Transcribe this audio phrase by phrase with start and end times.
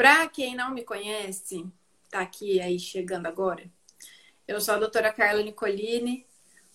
[0.00, 1.70] Para quem não me conhece,
[2.08, 3.70] tá aqui aí chegando agora.
[4.48, 6.26] Eu sou a doutora Carla Nicolini,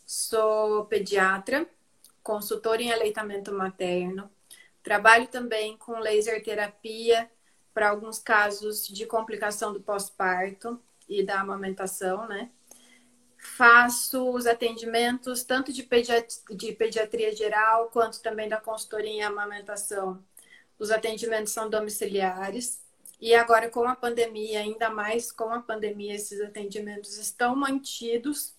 [0.06, 1.68] sou pediatra,
[2.22, 4.30] consultora em aleitamento materno.
[4.84, 7.28] Trabalho também com laser terapia
[7.74, 10.80] para alguns casos de complicação do pós-parto
[11.10, 12.52] e da amamentação, né?
[13.40, 20.24] Faço os atendimentos tanto de pediatria, de pediatria geral quanto também da consultoria em amamentação.
[20.78, 22.85] Os atendimentos são domiciliares.
[23.26, 28.54] E agora, com a pandemia, ainda mais com a pandemia, esses atendimentos estão mantidos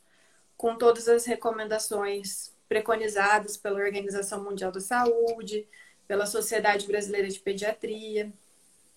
[0.57, 5.69] com todas as recomendações preconizadas pela Organização Mundial da Saúde,
[6.09, 8.33] pela Sociedade Brasileira de Pediatria.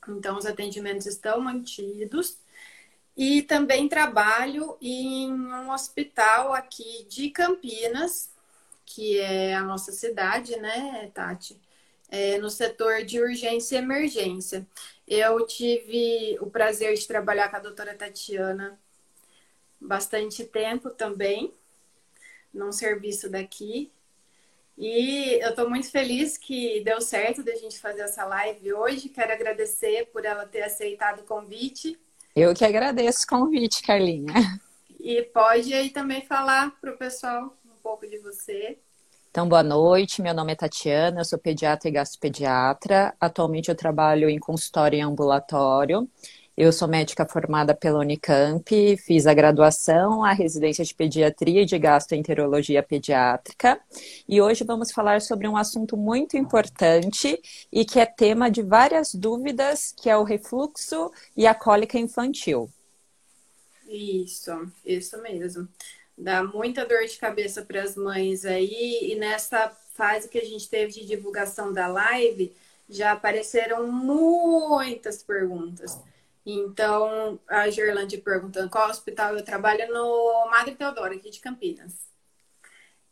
[0.07, 2.39] Então, os atendimentos estão mantidos.
[3.15, 8.31] E também trabalho em um hospital aqui de Campinas,
[8.87, 11.61] que é a nossa cidade, né, Tati?
[12.11, 14.65] É, no setor de urgência e emergência.
[15.09, 18.79] Eu tive o prazer de trabalhar com a doutora Tatiana
[19.81, 21.51] bastante tempo também,
[22.53, 23.91] num serviço daqui.
[24.77, 29.09] E eu estou muito feliz que deu certo da gente fazer essa live hoje.
[29.09, 31.99] Quero agradecer por ela ter aceitado o convite.
[32.35, 34.31] Eu que agradeço o convite, Carlinha.
[34.99, 38.77] E pode aí também falar para o pessoal um pouco de você.
[39.31, 40.23] Então, boa noite.
[40.23, 43.13] Meu nome é Tatiana, eu sou pediatra e gastropediatra.
[43.19, 46.09] Atualmente eu trabalho em consultório e ambulatório.
[46.57, 51.77] Eu sou médica formada pela Unicamp, fiz a graduação, a residência de pediatria e de
[51.77, 53.79] gastroenterologia pediátrica.
[54.27, 57.39] E hoje vamos falar sobre um assunto muito importante
[57.71, 62.67] e que é tema de várias dúvidas, que é o refluxo e a cólica infantil.
[63.87, 64.51] Isso,
[64.85, 65.67] isso mesmo.
[66.19, 70.69] Dá muita dor de cabeça para as mães aí, e nessa fase que a gente
[70.69, 72.53] teve de divulgação da live,
[72.89, 75.97] já apareceram muitas perguntas.
[76.45, 81.93] Então, a Gerlande perguntando qual hospital eu trabalho no Madre Teodoro, aqui de Campinas.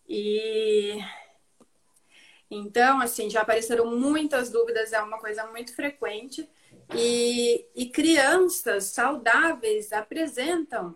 [0.08, 1.00] E
[2.50, 6.50] então, assim, já apareceram muitas dúvidas, é uma coisa muito frequente.
[6.96, 10.96] E, e crianças saudáveis apresentam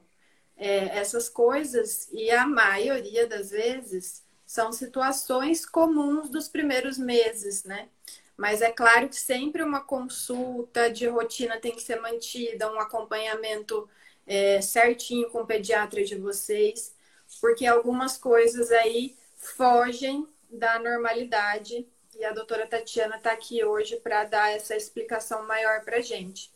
[0.61, 7.89] é, essas coisas, e a maioria das vezes são situações comuns dos primeiros meses, né?
[8.37, 13.89] Mas é claro que sempre uma consulta de rotina tem que ser mantida, um acompanhamento
[14.27, 16.93] é, certinho com o pediatra de vocês,
[17.41, 24.25] porque algumas coisas aí fogem da normalidade e a doutora Tatiana está aqui hoje para
[24.25, 26.51] dar essa explicação maior para gente.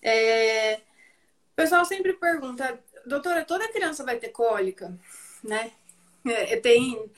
[0.00, 0.76] É...
[0.76, 4.96] O pessoal sempre pergunta, doutora, toda criança vai ter cólica,
[5.42, 5.72] né?
[6.24, 7.10] É, tem,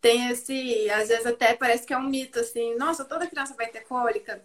[0.00, 3.68] tem esse, às vezes até parece que é um mito assim, nossa, toda criança vai
[3.68, 4.44] ter cólica.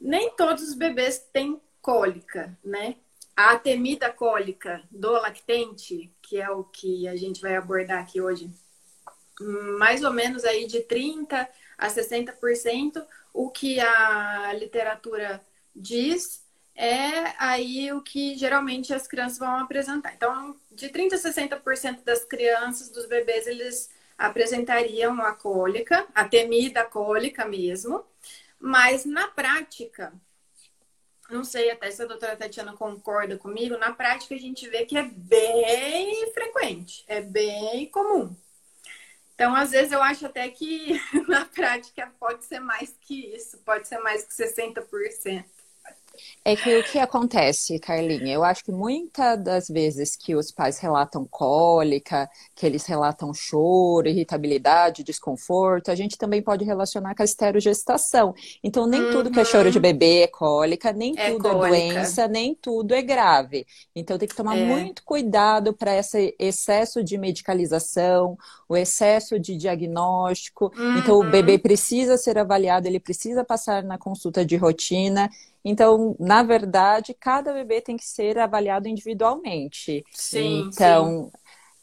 [0.00, 2.96] Nem todos os bebês têm cólica, né?
[3.34, 8.50] A temida cólica do lactente, que é o que a gente vai abordar aqui hoje,
[9.78, 15.44] mais ou menos aí de 30 a 60%, o que a literatura
[15.74, 16.45] diz
[16.76, 20.14] é aí o que geralmente as crianças vão apresentar.
[20.14, 26.84] Então, de 30 a 60% das crianças, dos bebês, eles apresentariam a cólica, a temida
[26.84, 28.04] cólica mesmo,
[28.58, 30.12] mas na prática,
[31.30, 34.96] não sei até se a doutora Tatiana concorda comigo, na prática a gente vê que
[34.96, 38.34] é bem frequente, é bem comum.
[39.34, 40.98] Então, às vezes, eu acho até que
[41.28, 45.44] na prática pode ser mais que isso, pode ser mais que 60%.
[46.44, 48.34] É que o que acontece, Carlinha?
[48.34, 54.08] Eu acho que muitas das vezes que os pais relatam cólica, que eles relatam choro,
[54.08, 58.34] irritabilidade, desconforto, a gente também pode relacionar com a esterogestação.
[58.62, 59.12] Então, nem uhum.
[59.12, 61.76] tudo que é choro de bebê é cólica, nem é tudo é cólica.
[61.76, 63.66] é doença, nem tudo é grave.
[63.94, 64.64] Então, tem que tomar é.
[64.64, 68.36] muito cuidado para esse excesso de medicalização,
[68.68, 70.72] o excesso de diagnóstico.
[70.76, 70.98] Uhum.
[70.98, 71.58] Então, o bebê uhum.
[71.58, 75.30] precisa ser avaliado, ele precisa passar na consulta de rotina.
[75.68, 80.04] Então, na verdade, cada bebê tem que ser avaliado individualmente.
[80.12, 80.68] Sim.
[80.68, 81.32] Então, sim.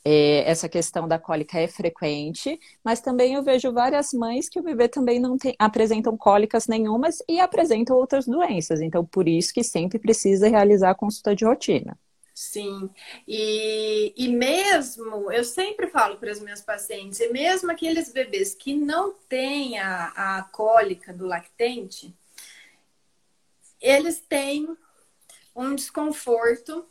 [0.05, 4.63] É, essa questão da cólica é frequente, mas também eu vejo várias mães que o
[4.63, 8.81] bebê também não tem, apresentam cólicas nenhumas e apresentam outras doenças.
[8.81, 11.97] Então, por isso que sempre precisa realizar a consulta de rotina.
[12.35, 12.89] Sim,
[13.27, 18.73] e, e mesmo, eu sempre falo para as minhas pacientes, e mesmo aqueles bebês que
[18.75, 22.15] não têm a, a cólica do lactente,
[23.83, 24.75] eles têm
[25.53, 26.87] um desconforto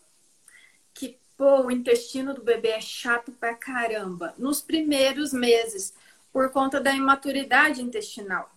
[0.93, 5.95] que, pô, o intestino do bebê é chato pra caramba nos primeiros meses,
[6.31, 8.51] por conta da imaturidade intestinal.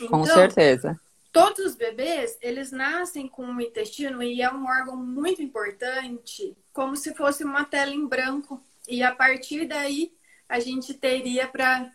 [0.00, 0.98] Então, Com certeza.
[1.30, 6.96] todos os bebês, eles nascem com o intestino e é um órgão muito importante, como
[6.96, 8.62] se fosse uma tela em branco.
[8.88, 10.12] E a partir daí,
[10.48, 11.92] a gente teria para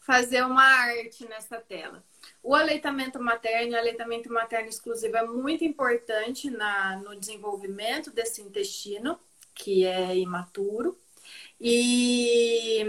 [0.00, 2.02] fazer uma arte nessa tela.
[2.42, 9.18] O aleitamento materno e aleitamento materno exclusivo é muito importante na, no desenvolvimento desse intestino,
[9.54, 10.98] que é imaturo.
[11.60, 12.84] E,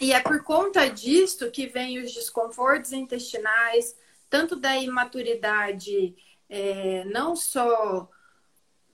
[0.00, 3.96] e é por conta disto que vem os desconfortos intestinais,
[4.28, 6.14] tanto da imaturidade,
[6.48, 8.10] é, não só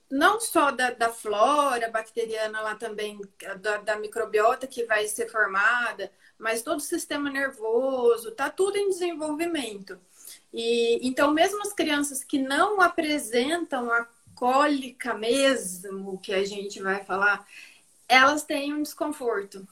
[0.09, 3.19] não só da, da, flora bacteriana lá também,
[3.61, 8.89] da, da, microbiota que vai ser formada, mas todo o sistema nervoso, tá tudo em
[8.89, 9.99] desenvolvimento.
[10.53, 17.03] E então, mesmo as crianças que não apresentam a cólica mesmo, que a gente vai
[17.03, 17.47] falar,
[18.07, 19.67] elas têm um desconforto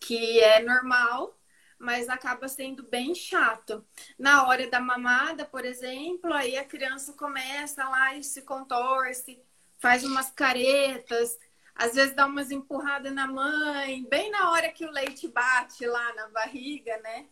[0.00, 1.36] que é normal,
[1.82, 3.84] mas acaba sendo bem chato.
[4.16, 9.42] Na hora da mamada, por exemplo, aí a criança começa lá e se contorce,
[9.78, 11.36] faz umas caretas,
[11.74, 16.14] às vezes dá umas empurradas na mãe, bem na hora que o leite bate lá
[16.14, 17.26] na barriga, né?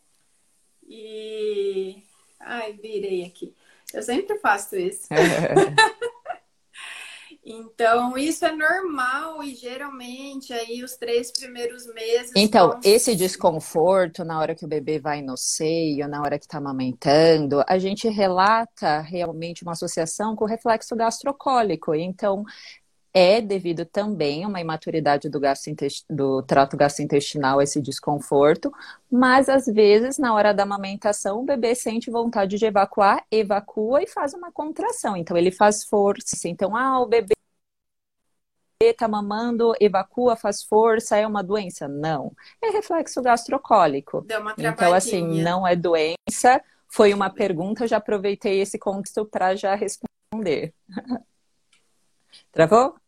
[0.84, 2.02] E.
[2.40, 3.54] Ai, virei aqui.
[3.94, 5.06] Eu sempre faço isso.
[7.42, 12.32] Então, isso é normal e geralmente aí os três primeiros meses.
[12.36, 12.80] Então, vão...
[12.84, 17.64] esse desconforto na hora que o bebê vai no seio, na hora que está amamentando,
[17.66, 21.94] a gente relata realmente uma associação com o reflexo gastrocólico.
[21.94, 22.44] Então,
[23.12, 25.40] é devido também a uma imaturidade do,
[26.08, 28.72] do trato gastrointestinal, esse desconforto,
[29.10, 34.06] mas às vezes, na hora da amamentação, o bebê sente vontade de evacuar, evacua e
[34.06, 35.16] faz uma contração.
[35.16, 36.48] Então, ele faz força.
[36.48, 37.34] Então, ah, o bebê
[38.80, 41.86] está mamando, evacua, faz força, é uma doença?
[41.88, 42.32] Não.
[42.62, 44.22] É reflexo gastrocólico.
[44.22, 46.62] Deu uma então, assim, não é doença.
[46.88, 50.72] Foi uma pergunta, já aproveitei esse contexto para já responder.
[52.52, 52.99] Travou?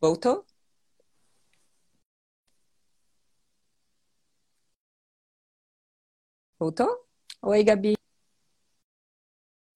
[0.00, 0.46] Voltou?
[6.58, 7.06] Voltou?
[7.42, 7.94] Oi, Gabi.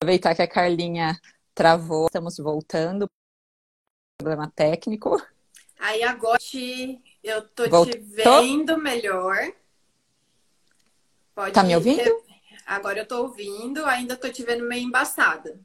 [0.00, 1.20] Aproveitar que a Carlinha
[1.54, 3.06] travou, estamos voltando.
[4.16, 5.16] Problema técnico.
[5.78, 6.38] Aí agora
[7.22, 7.92] eu tô Voltou?
[7.92, 9.36] te vendo melhor.
[11.34, 12.24] Pode tá me ouvindo?
[12.64, 15.60] Agora eu tô ouvindo, ainda tô te vendo meio embaçada.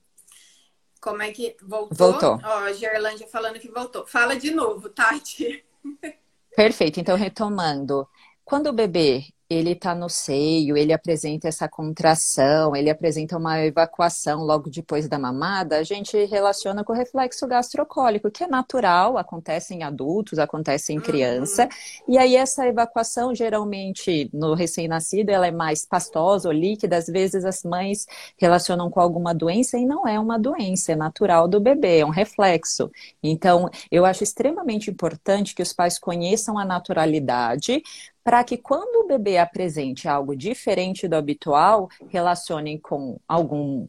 [1.00, 2.12] Como é que voltou?
[2.12, 2.40] Voltou.
[2.44, 4.06] Ó, a Gerlândia falando que voltou.
[4.06, 5.64] Fala de novo, Tati.
[6.56, 7.00] Perfeito.
[7.00, 8.08] Então, retomando.
[8.44, 14.44] Quando o bebê ele está no seio, ele apresenta essa contração, ele apresenta uma evacuação
[14.44, 19.74] logo depois da mamada, a gente relaciona com o reflexo gastrocólico, que é natural, acontece
[19.74, 21.64] em adultos, acontece em criança.
[21.64, 22.14] Uhum.
[22.14, 27.44] E aí essa evacuação, geralmente, no recém-nascido, ela é mais pastosa ou líquida, às vezes
[27.44, 28.06] as mães
[28.38, 32.12] relacionam com alguma doença e não é uma doença, é natural do bebê, é um
[32.12, 32.92] reflexo.
[33.24, 37.82] Então, eu acho extremamente importante que os pais conheçam a naturalidade,
[38.24, 43.88] para que quando o bebê apresente algo diferente do habitual, relacionem com algum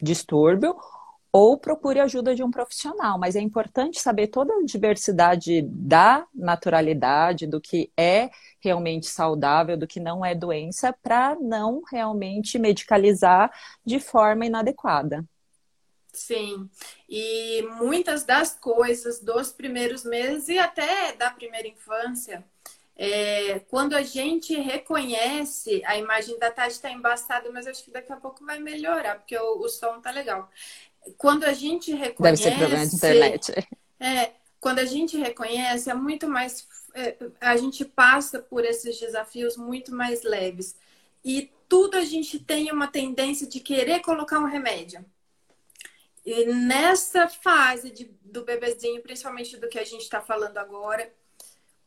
[0.00, 0.76] distúrbio
[1.30, 3.18] ou procure ajuda de um profissional.
[3.18, 8.30] Mas é importante saber toda a diversidade da naturalidade, do que é
[8.60, 13.52] realmente saudável, do que não é doença, para não realmente medicalizar
[13.84, 15.24] de forma inadequada.
[16.12, 16.68] Sim,
[17.08, 22.44] e muitas das coisas dos primeiros meses e até da primeira infância
[23.00, 28.12] é, quando a gente reconhece, a imagem da Tati está embaçada, mas acho que daqui
[28.12, 30.50] a pouco vai melhorar, porque o, o som tá legal.
[31.16, 32.42] Quando a gente reconhece.
[32.42, 33.52] Deve ser problema de internet.
[34.00, 36.66] É, quando a gente reconhece, é muito mais.
[36.92, 40.76] É, a gente passa por esses desafios muito mais leves.
[41.24, 45.04] E tudo a gente tem uma tendência de querer colocar um remédio.
[46.26, 51.12] E nessa fase de, do bebezinho, principalmente do que a gente está falando agora,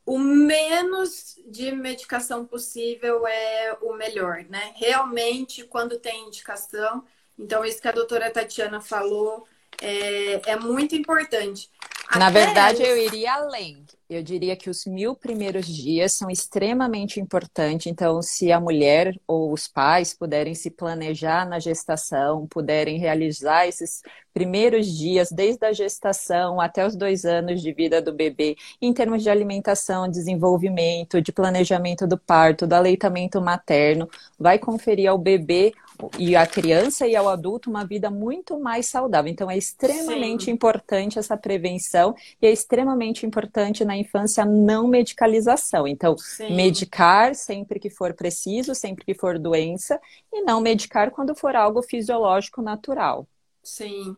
[0.06, 4.74] o menos de medicação possível é o melhor, né?
[4.76, 7.04] Realmente, quando tem indicação,
[7.38, 9.48] então isso que a doutora Tatiana falou
[9.82, 11.70] é, é muito importante.
[12.18, 13.86] Na verdade, eu iria além.
[14.10, 17.88] Eu diria que os mil primeiros dias são extremamente importantes.
[17.88, 24.02] Então, se a mulher ou os pais puderem se planejar na gestação, puderem realizar esses
[24.34, 29.24] primeiros dias, desde a gestação até os dois anos de vida do bebê, em termos
[29.24, 35.74] de alimentação, desenvolvimento, de planejamento do parto, do aleitamento materno, vai conferir ao bebê
[36.18, 39.32] e à criança e ao adulto uma vida muito mais saudável.
[39.32, 40.52] Então é extremamente Sim.
[40.52, 45.88] importante essa prevenção e é extremamente importante na infância a não medicalização.
[45.88, 46.56] Então, Sim.
[46.56, 50.00] medicar sempre que for preciso, sempre que for doença,
[50.32, 53.28] e não medicar quando for algo fisiológico natural.
[53.64, 54.16] Sim.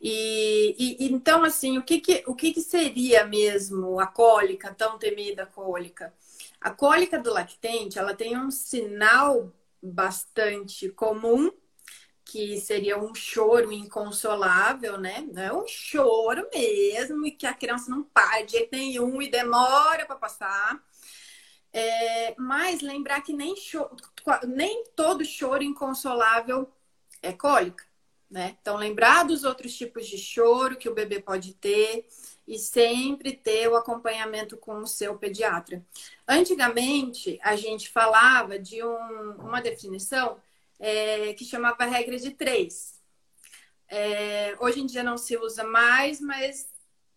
[0.00, 4.98] E, e, então, assim, o que, que, o que, que seria mesmo a cólica, tão
[4.98, 6.12] temida cólica?
[6.60, 11.50] A cólica do lactente, ela tem um sinal bastante comum,
[12.24, 15.26] que seria um choro inconsolável, né?
[15.36, 20.04] É um choro mesmo, e que a criança não para de jeito nenhum e demora
[20.06, 20.82] para passar.
[21.72, 23.96] É, mas lembrar que nem, choro,
[24.46, 26.70] nem todo choro inconsolável
[27.22, 27.84] é cólica,
[28.30, 28.56] né?
[28.60, 32.06] Então, lembrar dos outros tipos de choro que o bebê pode ter
[32.46, 35.84] e sempre ter o acompanhamento com o seu pediatra.
[36.26, 40.40] Antigamente, a gente falava de um, uma definição
[40.78, 43.00] é, que chamava regra de três.
[43.88, 46.68] É, hoje em dia não se usa mais, mas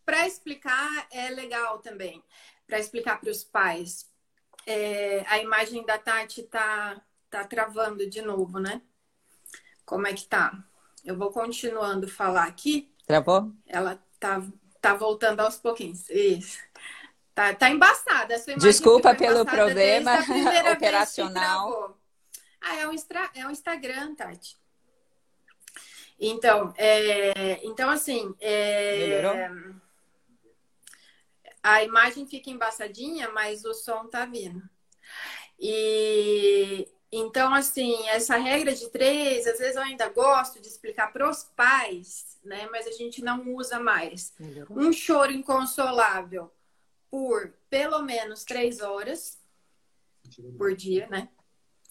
[0.06, 2.24] para explicar é legal também,
[2.66, 4.10] para explicar para os pais.
[4.66, 8.82] É, a imagem da Tati tá, tá travando de novo, né?
[9.86, 10.64] Como é que tá?
[11.04, 12.92] Eu vou continuando falar aqui.
[13.06, 13.52] Travou?
[13.68, 14.42] Ela tá
[14.82, 16.10] Tá voltando aos pouquinhos.
[16.10, 16.58] Isso.
[17.36, 18.36] Tá, tá embaçada.
[18.58, 20.18] Desculpa pelo problema
[20.74, 21.98] operacional.
[22.60, 22.96] Ah, é um,
[23.36, 24.58] é um Instagram, Tati.
[26.20, 28.36] Então, é, então assim.
[28.42, 29.50] É,
[31.64, 34.68] a imagem fica embaçadinha, mas o som tá vindo.
[35.60, 41.30] E então, assim, essa regra de três, às vezes eu ainda gosto de explicar para
[41.30, 42.70] os pais, né?
[42.72, 44.34] Mas a gente não usa mais.
[44.70, 46.50] Um choro inconsolável
[47.10, 49.38] por pelo menos três horas
[50.58, 51.28] por dia, né?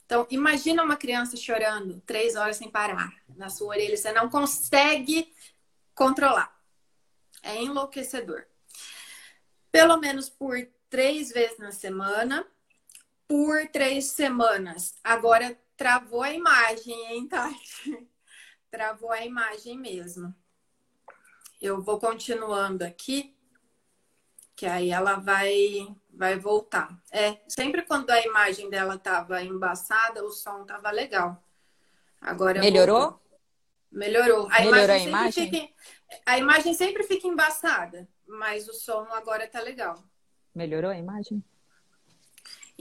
[0.07, 3.97] Então, imagina uma criança chorando três horas sem parar na sua orelha.
[3.97, 5.33] Você não consegue
[5.95, 6.59] controlar.
[7.43, 8.47] É enlouquecedor.
[9.71, 12.45] Pelo menos por três vezes na semana
[13.31, 14.99] por três semanas.
[15.05, 18.09] Agora travou a imagem, hein, Tati?
[18.69, 20.35] Travou a imagem mesmo.
[21.63, 23.33] Eu vou continuando aqui,
[24.57, 27.01] que aí ela vai vai voltar.
[27.13, 31.41] É, sempre quando a imagem dela tava embaçada, o som tava legal.
[32.21, 33.21] Agora melhorou?
[33.93, 34.49] Melhorou.
[34.51, 35.51] A Melhorou imagem a imagem?
[35.51, 35.73] Fica,
[36.27, 40.03] a imagem sempre fica embaçada, mas o som agora tá legal.
[40.53, 41.45] Melhorou a imagem?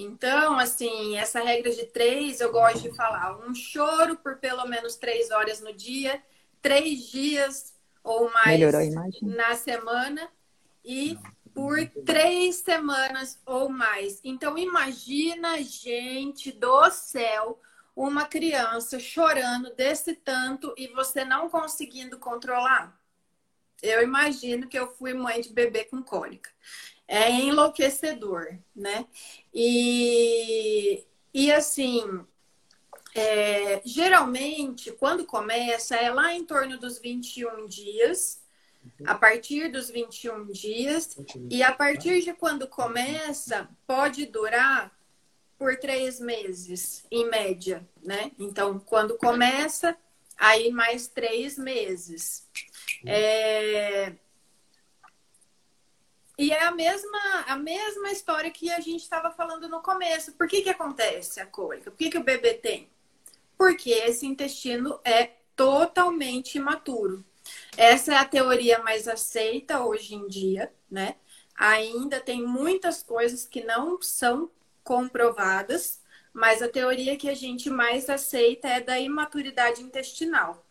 [0.01, 4.95] Então, assim, essa regra de três, eu gosto de falar um choro por pelo menos
[4.95, 6.23] três horas no dia,
[6.61, 8.61] três dias ou mais
[9.21, 10.31] na semana
[10.85, 11.19] e
[11.53, 14.21] por três semanas ou mais.
[14.23, 17.59] Então, imagina, gente do céu,
[17.93, 22.97] uma criança chorando desse tanto e você não conseguindo controlar.
[23.81, 26.49] Eu imagino que eu fui mãe de bebê com cólica
[27.09, 29.07] é enlouquecedor, né?
[29.51, 32.23] E, e assim,
[33.15, 38.39] é, geralmente, quando começa, é lá em torno dos 21 dias,
[39.03, 41.17] a partir dos 21 dias,
[41.49, 44.95] e a partir de quando começa, pode durar
[45.57, 48.31] por três meses, em média, né?
[48.37, 49.97] Então, quando começa,
[50.37, 52.47] aí mais três meses.
[53.03, 54.13] É,
[56.39, 60.31] e é a mesma, a mesma história que a gente estava falando no começo.
[60.31, 61.91] Por que, que acontece a cólica?
[61.91, 62.89] Por que, que o bebê tem?
[63.57, 67.25] Porque esse intestino é totalmente imaturo.
[67.75, 71.17] Essa é a teoria mais aceita hoje em dia, né?
[71.57, 74.49] Ainda tem muitas coisas que não são
[74.81, 80.65] comprovadas, mas a teoria que a gente mais aceita é da imaturidade intestinal.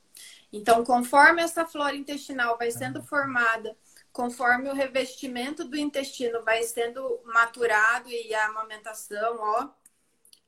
[0.51, 3.77] Então, conforme essa flora intestinal vai sendo formada
[4.19, 9.69] conforme o revestimento do intestino vai sendo maturado e a amamentação, ó,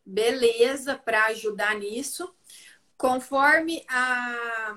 [0.05, 2.35] beleza para ajudar nisso.
[2.99, 4.75] Conforme a,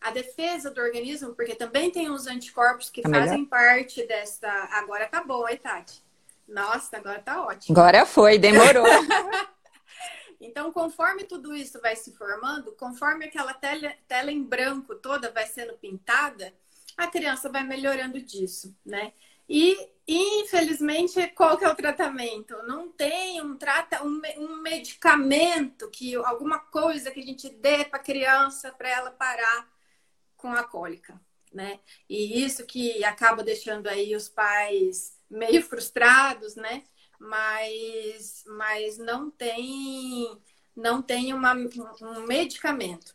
[0.00, 4.48] a defesa do organismo, porque também tem os anticorpos que é fazem parte dessa.
[4.72, 6.02] Agora tá bom, aí, Tati?
[6.48, 7.78] Nossa, agora tá ótimo.
[7.78, 8.86] Agora foi, demorou.
[10.42, 15.46] Então, conforme tudo isso vai se formando, conforme aquela tela, tela em branco toda vai
[15.46, 16.50] sendo pintada,
[16.96, 19.12] a criança vai melhorando disso, né?
[19.48, 22.54] E, infelizmente, qual que é o tratamento?
[22.62, 27.98] Não tem um, trata, um, um medicamento, que alguma coisa que a gente dê para
[27.98, 29.68] a criança para ela parar
[30.36, 31.20] com a cólica,
[31.52, 31.80] né?
[32.08, 36.84] E isso que acaba deixando aí os pais meio frustrados, né?
[37.18, 40.40] Mas, mas não tem
[40.76, 43.14] não tem uma, um medicamento.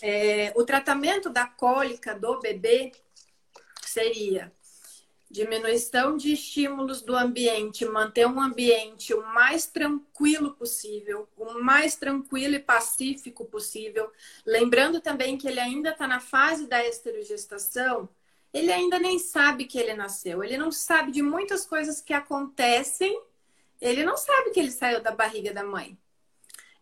[0.00, 2.92] É, o tratamento da cólica do bebê
[3.92, 4.52] seria
[5.30, 12.54] diminuição de estímulos do ambiente, manter um ambiente o mais tranquilo possível, o mais tranquilo
[12.54, 14.12] e pacífico possível.
[14.44, 18.10] Lembrando também que ele ainda está na fase da esterogestação,
[18.52, 23.18] ele ainda nem sabe que ele nasceu, ele não sabe de muitas coisas que acontecem,
[23.80, 25.96] ele não sabe que ele saiu da barriga da mãe.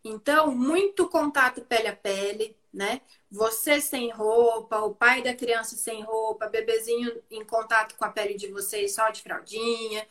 [0.02, 3.00] Então, muito contato pele a pele, né?
[3.30, 8.34] Você sem roupa, o pai da criança sem roupa, bebezinho em contato com a pele
[8.34, 10.06] de vocês só de fraldinha,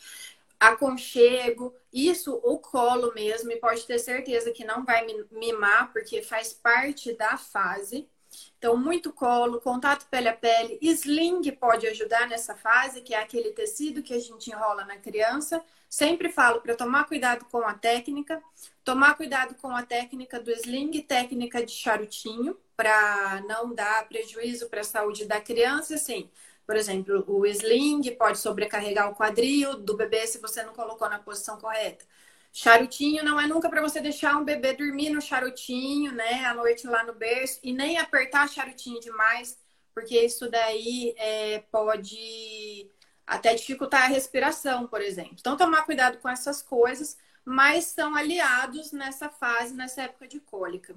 [0.59, 6.53] aconchego, isso o colo mesmo, e pode ter certeza que não vai mimar, porque faz
[6.53, 8.09] parte da fase.
[8.57, 13.51] Então, muito colo, contato pele a pele, sling pode ajudar nessa fase, que é aquele
[13.51, 15.63] tecido que a gente enrola na criança.
[15.89, 18.41] Sempre falo para tomar cuidado com a técnica,
[18.83, 24.81] tomar cuidado com a técnica do sling, técnica de charutinho, para não dar prejuízo para
[24.81, 26.29] a saúde da criança, assim.
[26.65, 31.17] Por exemplo, o sling pode sobrecarregar o quadril do bebê se você não colocou na
[31.17, 32.05] posição correta.
[32.51, 36.87] Charutinho não é nunca para você deixar um bebê dormir no charutinho, né, à noite
[36.87, 39.57] lá no berço, e nem apertar charutinho demais,
[39.93, 42.89] porque isso daí é, pode
[43.29, 45.35] até dificultar a respiração, por exemplo.
[45.39, 47.15] Então, tomar cuidado com essas coisas,
[47.45, 50.95] mas são aliados nessa fase, nessa época de cólica.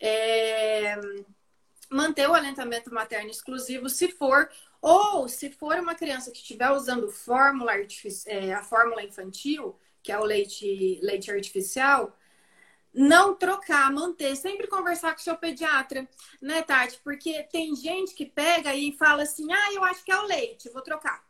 [0.00, 0.98] É...
[1.90, 4.50] Manter o alentamento materno exclusivo, se for,
[4.80, 7.72] ou se for uma criança que estiver usando fórmula
[8.26, 12.16] é, a fórmula infantil, que é o leite, leite artificial,
[12.94, 16.08] não trocar, manter, sempre conversar com o seu pediatra,
[16.40, 17.00] né, Tati?
[17.02, 20.70] Porque tem gente que pega e fala assim: ah, eu acho que é o leite,
[20.70, 21.26] vou trocar.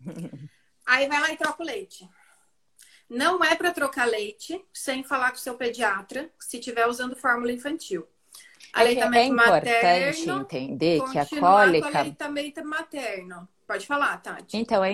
[0.86, 2.08] Aí vai lá e troca o leite.
[3.06, 7.52] Não é para trocar leite sem falar com o seu pediatra, se estiver usando fórmula
[7.52, 8.08] infantil.
[8.74, 11.90] É aleitamento é importante materno, entender que a cólica.
[11.90, 13.48] Com aleitamento materno.
[13.70, 14.56] Pode falar, Tati.
[14.56, 14.92] Então, é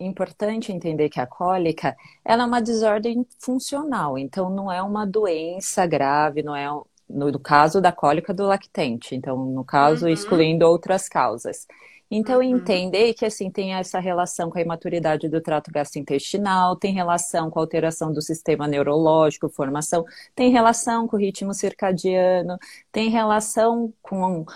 [0.00, 4.16] importante entender que a cólica ela é uma desordem funcional.
[4.16, 6.66] Então, não é uma doença grave, não é
[7.06, 9.14] no, caso da cólica do lactente.
[9.14, 10.10] Então, no caso, uhum.
[10.10, 11.66] excluindo outras causas.
[12.10, 12.42] Então, uhum.
[12.42, 17.58] entender que assim tem essa relação com a imaturidade do trato gastrointestinal, tem relação com
[17.58, 22.58] a alteração do sistema neurológico, formação, tem relação com o ritmo circadiano,
[22.90, 24.46] tem relação com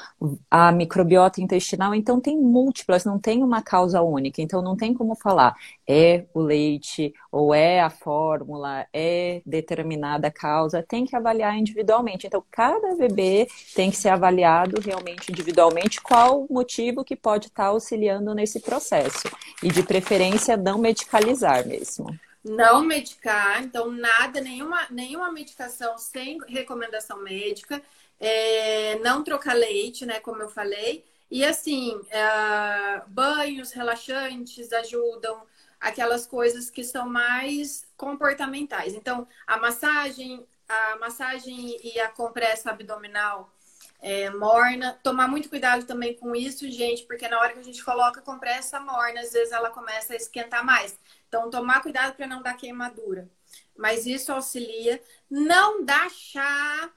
[0.50, 4.40] a microbiota intestinal, então tem múltiplas, não tem uma causa única.
[4.40, 5.54] Então, não tem como falar
[5.86, 12.26] é o leite ou é a fórmula, é determinada causa, tem que avaliar individualmente.
[12.26, 17.66] Então, cada bebê tem que ser avaliado realmente individualmente qual o motivo que pode estar
[17.66, 19.28] auxiliando nesse processo.
[19.62, 22.06] E de preferência não medicalizar mesmo.
[22.44, 27.80] Não medicar, então nada, nenhuma, nenhuma medicação sem recomendação médica,
[28.18, 31.04] é, não trocar leite, né, como eu falei.
[31.30, 35.42] E assim, é, banhos relaxantes ajudam,
[35.82, 38.94] aquelas coisas que são mais comportamentais.
[38.94, 43.52] Então, a massagem, a massagem e a compressa abdominal
[44.00, 44.98] é, morna.
[45.02, 48.22] Tomar muito cuidado também com isso, gente, porque na hora que a gente coloca a
[48.22, 50.96] compressa morna, às vezes ela começa a esquentar mais.
[51.28, 53.28] Então, tomar cuidado para não dar queimadura.
[53.76, 55.02] Mas isso auxilia.
[55.28, 56.92] Não dá chá,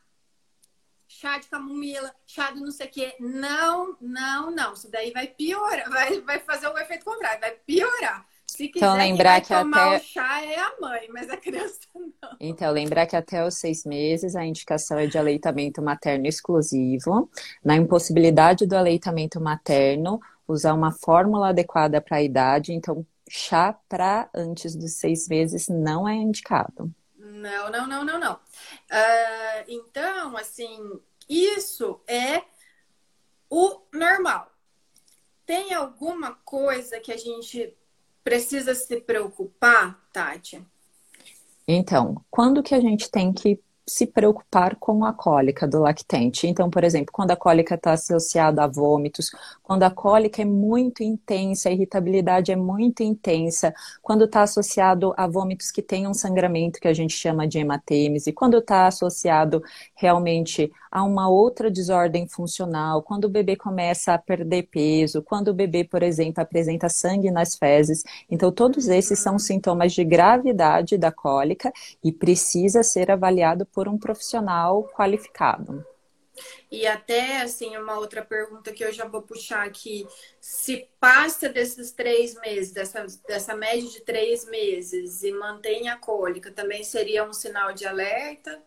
[1.07, 3.15] chá de camomila, chá de não sei o quê.
[3.19, 4.73] Não, não, não.
[4.73, 8.27] Isso daí vai piorar, vai, vai fazer o efeito contrário, vai piorar.
[8.47, 9.97] Se quiser, então, lembrar que, até...
[9.97, 12.37] o chá é a mãe, mas a criança não.
[12.39, 17.29] Então, lembrar que até os seis meses a indicação é de aleitamento materno exclusivo.
[17.63, 22.71] Na impossibilidade do aleitamento materno, usar uma fórmula adequada para a idade.
[22.71, 26.93] Então, chá para antes dos seis meses não é indicado.
[27.17, 28.33] Não, não, não, não, não.
[28.35, 30.79] Uh, então, assim,
[31.27, 32.43] isso é
[33.49, 34.51] o normal.
[35.45, 37.75] Tem alguma coisa que a gente
[38.25, 40.65] precisa se preocupar, Tati?
[41.67, 46.47] Então, quando que a gente tem que se preocupar com a cólica do lactente.
[46.47, 49.29] Então, por exemplo, quando a cólica está associada a vômitos,
[49.61, 55.27] quando a cólica é muito intensa, a irritabilidade é muito intensa, quando está associado a
[55.27, 60.71] vômitos que têm um sangramento que a gente chama de hematêmese, quando está associado realmente
[60.95, 65.83] a uma outra desordem funcional, quando o bebê começa a perder peso, quando o bebê,
[65.83, 68.01] por exemplo, apresenta sangue nas fezes.
[68.31, 71.69] Então, todos esses são sintomas de gravidade da cólica
[72.01, 75.85] e precisa ser avaliado por um profissional qualificado.
[76.71, 80.07] E até, assim, uma outra pergunta que eu já vou puxar aqui.
[80.39, 86.51] Se passa desses três meses, dessa, dessa média de três meses, e mantém a cólica,
[86.51, 88.63] também seria um sinal de alerta?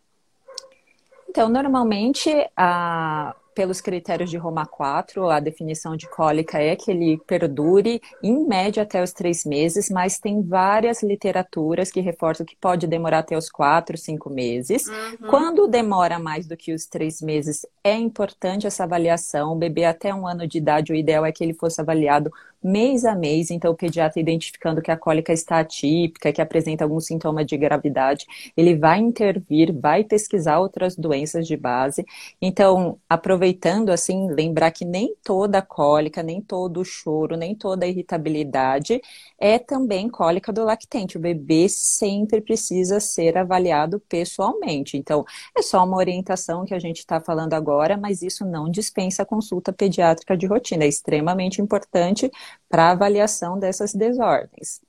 [1.28, 7.20] Então, normalmente, a, pelos critérios de Roma 4, a definição de cólica é que ele
[7.26, 12.86] perdure em média até os três meses, mas tem várias literaturas que reforçam que pode
[12.86, 14.86] demorar até os quatro, cinco meses.
[14.86, 15.28] Uhum.
[15.28, 19.54] Quando demora mais do que os três meses, é importante essa avaliação.
[19.54, 22.32] O bebê até um ano de idade, o ideal é que ele fosse avaliado
[22.62, 27.00] mês a mês, então o pediatra identificando que a cólica está atípica, que apresenta algum
[27.00, 32.04] sintoma de gravidade, ele vai intervir, vai pesquisar outras doenças de base.
[32.40, 39.00] Então, aproveitando assim, lembrar que nem toda cólica, nem todo choro, nem toda irritabilidade
[39.38, 41.16] é também cólica do lactente.
[41.16, 44.96] O bebê sempre precisa ser avaliado pessoalmente.
[44.96, 45.24] Então,
[45.56, 49.26] é só uma orientação que a gente está falando agora, mas isso não dispensa a
[49.26, 50.84] consulta pediátrica de rotina.
[50.84, 52.30] É extremamente importante
[52.68, 54.80] para avaliação dessas desordens.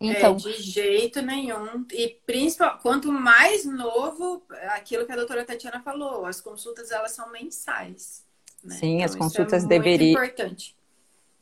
[0.00, 1.86] É, então, é, de jeito nenhum.
[1.92, 7.30] E principalmente, quanto mais novo, aquilo que a doutora Tatiana falou, as consultas elas são
[7.30, 8.24] mensais.
[8.62, 8.74] Né?
[8.76, 10.22] Sim, então, as consultas é deveriam.
[10.22, 10.74] importante.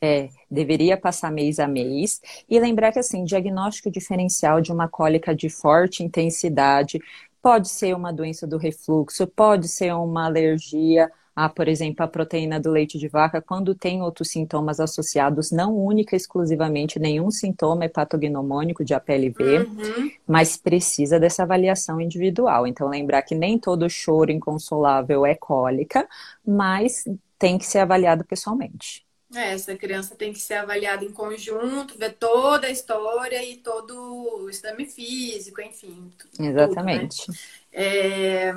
[0.01, 2.21] É, deveria passar mês a mês.
[2.49, 6.99] E lembrar que, assim, diagnóstico diferencial de uma cólica de forte intensidade
[7.41, 12.59] pode ser uma doença do refluxo, pode ser uma alergia a, por exemplo, a proteína
[12.59, 18.85] do leite de vaca, quando tem outros sintomas associados, não única exclusivamente nenhum sintoma hepatognomônico
[18.85, 20.11] de APLV, uhum.
[20.27, 22.67] mas precisa dessa avaliação individual.
[22.67, 26.07] Então, lembrar que nem todo choro inconsolável é cólica,
[26.45, 27.03] mas
[27.39, 29.03] tem que ser avaliado pessoalmente.
[29.35, 34.43] É, essa criança tem que ser avaliada em conjunto, ver toda a história e todo
[34.43, 36.11] o exame físico, enfim.
[36.39, 37.25] Exatamente.
[37.25, 37.39] Tudo, né?
[37.73, 38.55] é...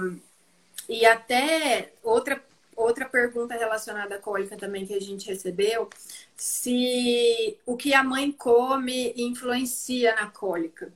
[0.89, 2.41] E até outra
[2.77, 5.89] outra pergunta relacionada à cólica também que a gente recebeu,
[6.37, 10.93] se o que a mãe come influencia na cólica,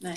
[0.00, 0.16] né?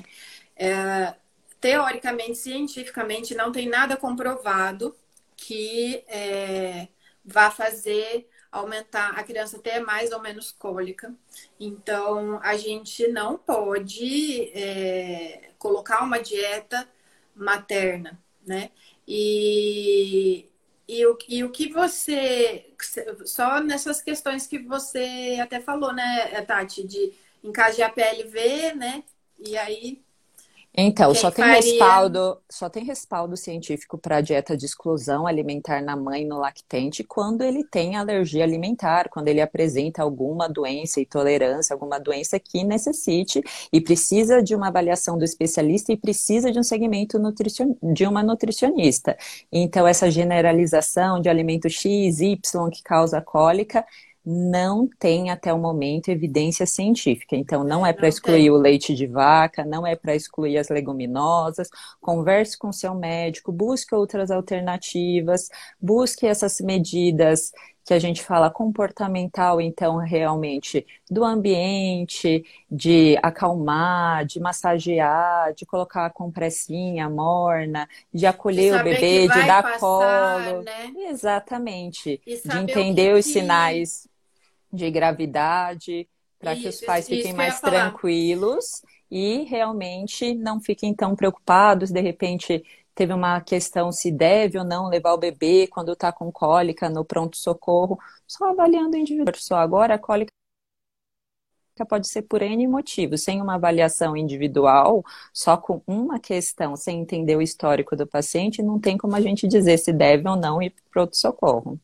[0.55, 1.15] É,
[1.61, 4.95] teoricamente, cientificamente, não tem nada comprovado
[5.37, 6.87] que é,
[7.23, 11.13] vá fazer aumentar a criança ter mais ou menos cólica.
[11.59, 16.87] Então, a gente não pode é, colocar uma dieta
[17.35, 18.69] materna, né?
[19.07, 20.49] E
[20.87, 22.73] e o, e o que você.
[23.25, 27.13] Só nessas questões que você até falou, né, Tati, de
[27.75, 29.03] de APLV, né?
[29.39, 30.02] E aí
[30.75, 31.55] então, só tem, faria...
[31.55, 37.43] respaldo, só tem respaldo científico para dieta de exclusão alimentar na mãe no lactente quando
[37.43, 43.79] ele tem alergia alimentar, quando ele apresenta alguma doença, intolerância, alguma doença que necessite e
[43.79, 47.75] precisa de uma avaliação do especialista e precisa de um segmento nutricion...
[47.81, 49.15] de uma nutricionista.
[49.51, 53.85] Então, essa generalização de alimento X, Y que causa cólica
[54.25, 57.35] não tem até o momento evidência científica.
[57.35, 58.49] Então, não é para excluir tem.
[58.51, 61.69] o leite de vaca, não é para excluir as leguminosas.
[61.99, 65.49] Converse com seu médico, busque outras alternativas,
[65.81, 67.51] busque essas medidas
[67.85, 76.05] que a gente fala comportamental, então, realmente, do ambiente, de acalmar, de massagear, de colocar
[76.05, 80.61] a compressinha morna, de acolher de o bebê, de dar passar, colo.
[80.61, 80.93] Né?
[81.09, 82.21] Exatamente.
[82.25, 84.07] De entender os sinais
[84.73, 86.09] de gravidade,
[86.39, 91.91] para que os pais fiquem mais tranquilos e realmente não fiquem tão preocupados.
[91.91, 92.63] De repente,
[92.95, 97.05] teve uma questão se deve ou não levar o bebê quando está com cólica no
[97.05, 99.35] pronto-socorro, só avaliando o indivíduo.
[99.37, 100.33] Só agora a cólica
[101.87, 107.35] pode ser por N motivos, sem uma avaliação individual, só com uma questão, sem entender
[107.35, 110.71] o histórico do paciente, não tem como a gente dizer se deve ou não ir
[110.71, 111.79] para o pronto-socorro.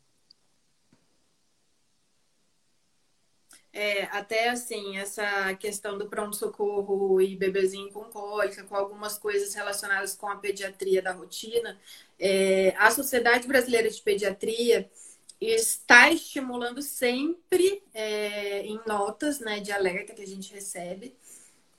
[3.81, 10.13] É, até assim, essa questão do pronto-socorro e bebezinho com cólica, com algumas coisas relacionadas
[10.13, 11.79] com a pediatria da rotina,
[12.19, 14.91] é, a Sociedade Brasileira de Pediatria
[15.39, 21.15] está estimulando sempre é, em notas né, de alerta que a gente recebe,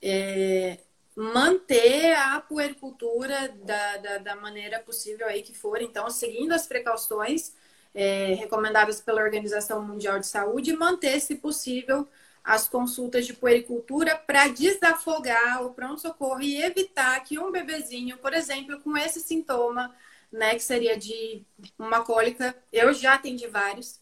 [0.01, 0.79] é,
[1.15, 7.53] manter a puericultura da, da, da maneira possível aí que for, então, seguindo as precauções
[7.93, 12.07] é, recomendáveis pela Organização Mundial de Saúde manter, se possível,
[12.43, 18.79] as consultas de puericultura para desafogar o pronto-socorro e evitar que um bebezinho, por exemplo,
[18.81, 19.93] com esse sintoma,
[20.31, 21.45] né, que seria de
[21.77, 23.99] uma cólica, eu já atendi vários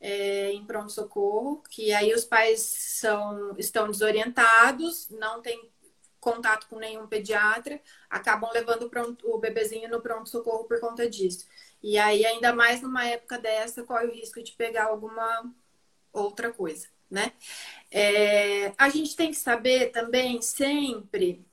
[0.00, 5.70] é, em pronto-socorro, que aí os pais são, estão desorientados, não tem
[6.20, 8.90] contato com nenhum pediatra, acabam levando
[9.24, 11.46] o, o bebezinho no pronto-socorro por conta disso.
[11.82, 15.52] E aí, ainda mais numa época dessa, corre o risco de pegar alguma
[16.12, 17.32] outra coisa, né?
[17.90, 21.46] É, a gente tem que saber também sempre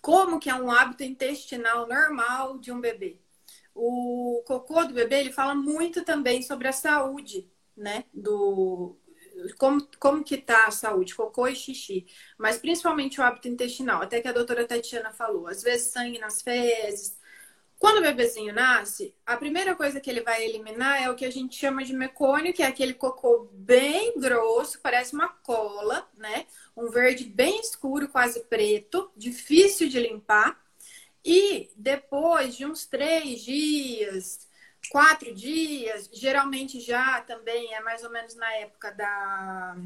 [0.00, 3.18] como que é um hábito intestinal normal de um bebê.
[3.74, 8.04] O cocô do bebê, ele fala muito também sobre a saúde, né?
[8.12, 8.96] Do,
[9.58, 12.06] como, como que tá a saúde, cocô e xixi,
[12.38, 16.42] mas principalmente o hábito intestinal, até que a doutora Tatiana falou, às vezes sangue nas
[16.42, 17.18] fezes.
[17.80, 21.30] Quando o bebezinho nasce, a primeira coisa que ele vai eliminar é o que a
[21.30, 26.44] gente chama de mecônio, que é aquele cocô bem grosso, parece uma cola, né?
[26.76, 30.60] Um verde bem escuro, quase preto, difícil de limpar.
[31.24, 34.46] E depois de uns três dias,
[34.90, 39.76] quatro dias, geralmente já também é mais ou menos na época da,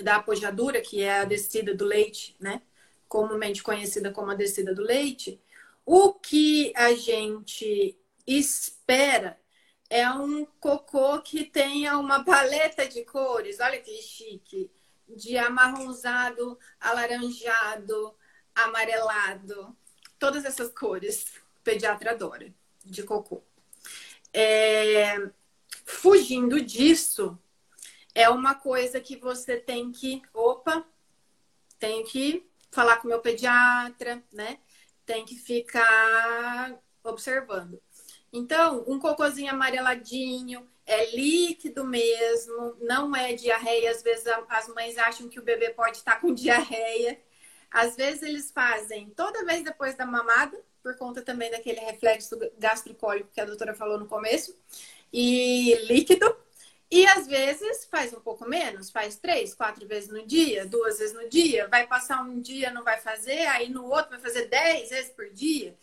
[0.00, 2.60] da apojadura, que é a descida do leite, né?
[3.08, 5.40] Comumente conhecida como a descida do leite.
[5.84, 9.40] O que a gente espera
[9.88, 14.70] é um cocô que tenha uma paleta de cores, olha que chique,
[15.08, 18.14] de amarronzado, alaranjado,
[18.54, 19.74] amarelado,
[20.18, 21.24] todas essas cores.
[21.60, 22.52] O pediatra adora
[22.84, 23.42] de cocô.
[24.32, 25.30] É,
[25.84, 27.38] fugindo disso,
[28.14, 30.84] é uma coisa que você tem que, opa,
[31.78, 34.58] tem que falar com meu pediatra, né?
[35.04, 37.80] Tem que ficar observando.
[38.32, 43.90] Então, um cocôzinho amareladinho, é líquido mesmo, não é diarreia.
[43.90, 47.20] Às vezes as mães acham que o bebê pode estar com diarreia.
[47.70, 53.30] Às vezes eles fazem toda vez depois da mamada, por conta também daquele reflexo gastrocólico
[53.32, 54.56] que a doutora falou no começo,
[55.12, 56.34] e líquido.
[56.90, 61.14] E às vezes faz um pouco menos, faz três, quatro vezes no dia, duas vezes
[61.14, 64.90] no dia, vai passar um dia, não vai fazer, aí no outro vai fazer dez
[64.90, 65.74] vezes por dia.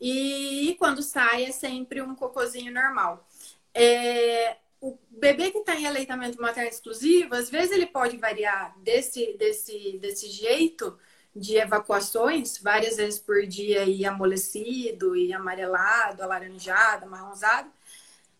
[0.00, 3.26] E quando sai é sempre um cocôzinho normal.
[3.74, 9.36] É, o bebê que está em aleitamento materno exclusivo, às vezes ele pode variar desse,
[9.36, 10.98] desse, desse jeito,
[11.34, 17.70] de evacuações várias vezes por dia e amolecido, e amarelado, alaranjado, amarronzado.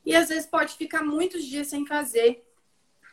[0.05, 2.45] E às vezes pode ficar muitos dias sem fazer,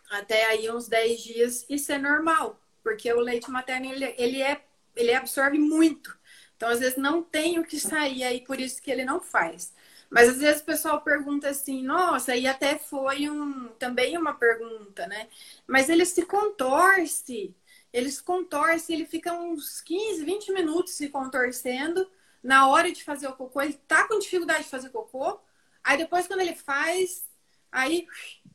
[0.10, 4.64] até aí uns 10 dias, isso é normal, porque o leite materno ele, ele, é,
[4.96, 6.18] ele absorve muito.
[6.56, 9.74] Então, às vezes, não tem o que sair aí, por isso que ele não faz.
[10.10, 15.08] Mas às vezes o pessoal pergunta assim, nossa, e até foi um também uma pergunta,
[15.08, 15.28] né?
[15.68, 17.54] Mas ele se contorce
[17.96, 22.12] eles contorcem, ele fica uns 15, 20 minutos se contorcendo.
[22.44, 25.40] Na hora de fazer o cocô, ele tá com dificuldade de fazer cocô.
[25.82, 27.26] Aí depois, quando ele faz,
[27.72, 28.06] aí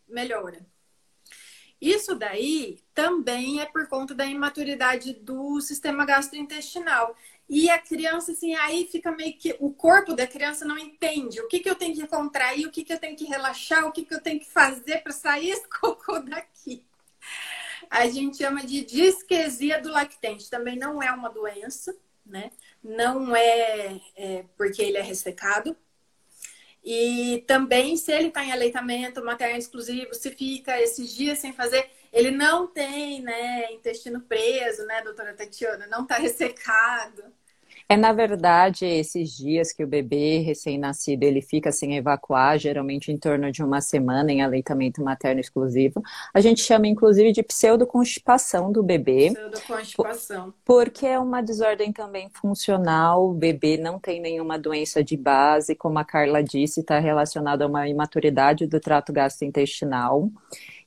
[0.07, 0.61] melhora.
[1.81, 7.17] Isso daí também é por conta da imaturidade do sistema gastrointestinal.
[7.49, 9.57] E a criança, assim, aí fica meio que.
[9.59, 12.85] O corpo da criança não entende o que, que eu tenho que contrair, o que,
[12.85, 15.67] que eu tenho que relaxar, o que, que eu tenho que fazer para sair esse
[15.81, 16.85] cocô daqui
[17.91, 20.49] a gente chama de disquesia do lactente.
[20.49, 22.53] Também não é uma doença, né?
[22.83, 25.77] Não é, é porque ele é ressecado.
[26.83, 31.91] E também, se ele está em aleitamento materno exclusivo, se fica esses dias sem fazer,
[32.13, 35.87] ele não tem, né, intestino preso, né, doutora Tatiana?
[35.89, 37.25] Não está ressecado.
[37.91, 43.19] É, na verdade, esses dias que o bebê recém-nascido ele fica sem evacuar, geralmente em
[43.19, 46.01] torno de uma semana em aleitamento materno exclusivo,
[46.33, 49.33] a gente chama inclusive de pseudoconstipação do bebê.
[49.33, 50.55] Pseudoconstipação.
[50.65, 55.99] Porque é uma desordem também funcional, o bebê não tem nenhuma doença de base, como
[55.99, 60.31] a Carla disse, está relacionado a uma imaturidade do trato gastrointestinal.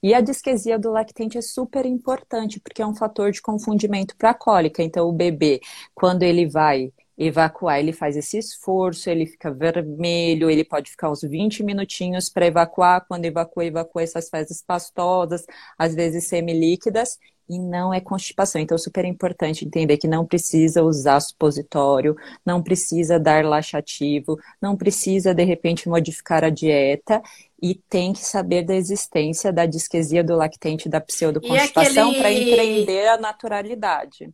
[0.04, 4.32] E a disquesia do lactente é super importante, porque é um fator de confundimento para
[4.32, 4.84] a cólica.
[4.84, 5.62] Então, o bebê,
[5.96, 11.22] quando ele vai evacuar, ele faz esse esforço, ele fica vermelho, ele pode ficar uns
[11.22, 13.06] 20 minutinhos para evacuar.
[13.08, 15.46] Quando evacua, evacua essas fezes pastosas,
[15.78, 17.18] às vezes semilíquidas,
[17.50, 18.60] e não é constipação.
[18.60, 24.76] Então, é super importante entender que não precisa usar supositório, não precisa dar laxativo, não
[24.76, 27.22] precisa, de repente, modificar a dieta
[27.64, 32.22] e tem que saber da existência da disquesia do lactente da pseudoconstipação aquele...
[32.22, 34.30] para empreender a naturalidade.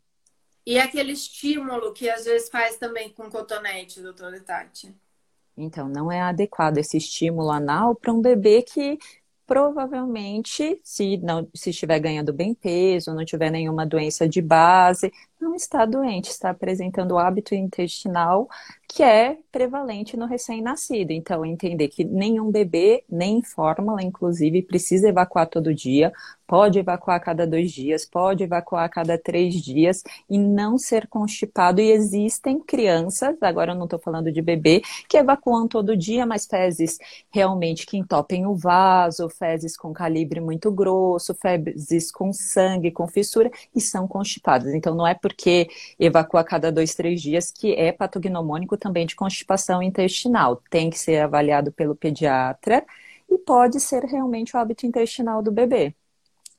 [0.66, 4.96] E aquele estímulo que às vezes faz também com cotonete, doutora Tati?
[5.56, 8.98] Então, não é adequado esse estímulo anal para um bebê que
[9.46, 15.56] provavelmente, se não se estiver ganhando bem peso, não tiver nenhuma doença de base, não
[15.56, 18.48] está doente, está apresentando o hábito intestinal
[18.92, 21.12] que é prevalente no recém-nascido.
[21.12, 26.12] Então, entender que nenhum bebê, nem fórmula, inclusive, precisa evacuar todo dia,
[26.48, 31.08] pode evacuar a cada dois dias, pode evacuar a cada três dias e não ser
[31.08, 31.80] constipado.
[31.80, 36.48] E existem crianças, agora eu não estou falando de bebê, que evacuam todo dia, mas
[36.48, 36.98] fezes
[37.30, 43.52] realmente que entopem o vaso, fezes com calibre muito grosso, fezes com sangue, com fissura
[43.76, 44.74] e são constipadas.
[44.74, 49.16] Então, não é porque evacua a cada dois, três dias que é patognomônico também de
[49.16, 50.62] constipação intestinal.
[50.70, 52.86] Tem que ser avaliado pelo pediatra
[53.30, 55.94] e pode ser realmente o hábito intestinal do bebê.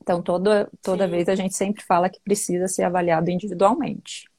[0.01, 4.29] Então, toda, toda vez a gente sempre fala que precisa ser avaliado individualmente.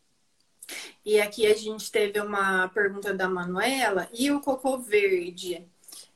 [1.05, 4.09] E aqui a gente teve uma pergunta da Manuela.
[4.13, 5.65] E o cocô verde?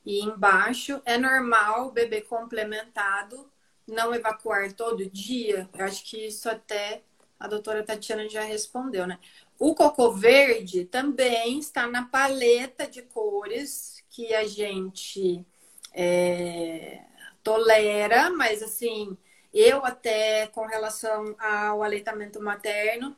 [0.05, 3.49] E embaixo, é normal o bebê complementado
[3.87, 5.69] não evacuar todo dia?
[5.73, 7.03] Eu acho que isso até
[7.38, 9.18] a doutora Tatiana já respondeu, né?
[9.59, 15.44] O cocô verde também está na paleta de cores que a gente
[15.92, 17.03] é,
[17.42, 19.16] tolera, mas assim,
[19.53, 23.16] eu até com relação ao aleitamento materno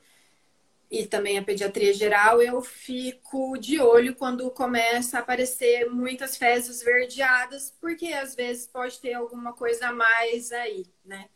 [0.90, 6.82] e também a pediatria geral, eu fico de olho quando começa a aparecer muitas fezes
[6.82, 11.28] verdeadas, porque às vezes pode ter alguma coisa a mais aí, né?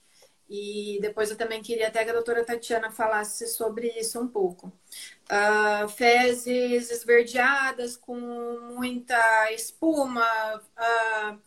[0.55, 4.71] E depois eu também queria até que a doutora Tatiana falasse sobre isso um pouco.
[5.25, 8.21] Uh, fezes esverdeadas com
[8.77, 10.23] muita espuma.
[10.77, 11.39] Uh,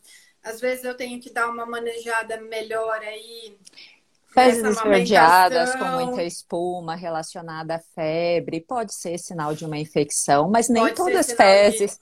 [0.42, 3.56] às vezes eu tenho que dar uma manejada melhor aí.
[4.34, 10.68] Fezes esverdeadas com muita espuma relacionada à febre, pode ser sinal de uma infecção, mas
[10.68, 12.00] nem pode todas as fezes.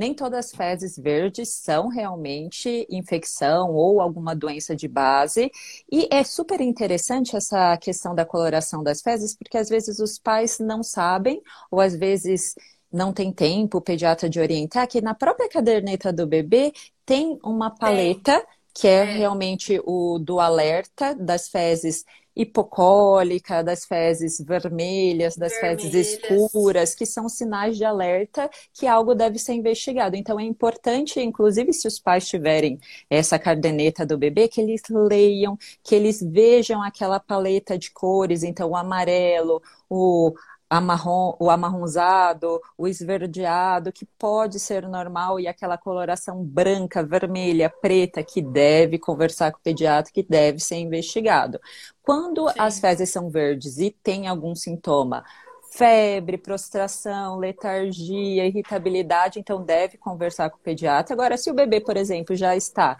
[0.00, 5.52] Nem todas as fezes verdes são realmente infecção ou alguma doença de base.
[5.92, 10.58] E é super interessante essa questão da coloração das fezes, porque às vezes os pais
[10.58, 12.54] não sabem, ou às vezes
[12.90, 16.72] não tem tempo o pediatra de orientar, que na própria caderneta do bebê
[17.04, 18.32] tem uma paleta.
[18.32, 18.60] É.
[18.72, 22.04] Que é, é realmente o do alerta das fezes
[22.40, 25.82] hipocólica, das fezes vermelhas, das vermelhas.
[25.82, 30.16] fezes escuras, que são sinais de alerta que algo deve ser investigado.
[30.16, 35.58] Então é importante, inclusive, se os pais tiverem essa cardeneta do bebê, que eles leiam,
[35.82, 40.32] que eles vejam aquela paleta de cores, então o amarelo, o
[40.70, 48.22] amarrom, o amarronzado, o esverdeado, que pode ser normal, e aquela coloração branca, vermelha, preta,
[48.22, 51.60] que deve conversar com o pediatra, que deve ser investigado.
[52.00, 52.54] Quando Sim.
[52.56, 55.24] as fezes são verdes e tem algum sintoma,
[55.72, 61.14] febre, prostração, letargia, irritabilidade, então deve conversar com o pediatra.
[61.14, 62.96] Agora, se o bebê, por exemplo, já está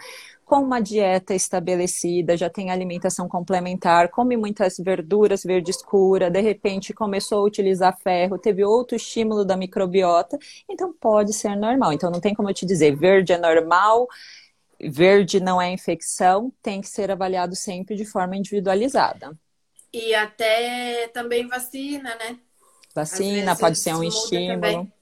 [0.51, 6.93] com uma dieta estabelecida, já tem alimentação complementar, come muitas verduras verde escura, de repente
[6.93, 10.37] começou a utilizar ferro, teve outro estímulo da microbiota,
[10.69, 11.93] então pode ser normal.
[11.93, 14.09] Então não tem como eu te dizer, verde é normal,
[14.81, 19.39] verde não é infecção, tem que ser avaliado sempre de forma individualizada.
[19.93, 22.37] E até também vacina, né?
[22.93, 24.61] Vacina pode ser um estímulo.
[24.61, 24.93] Também.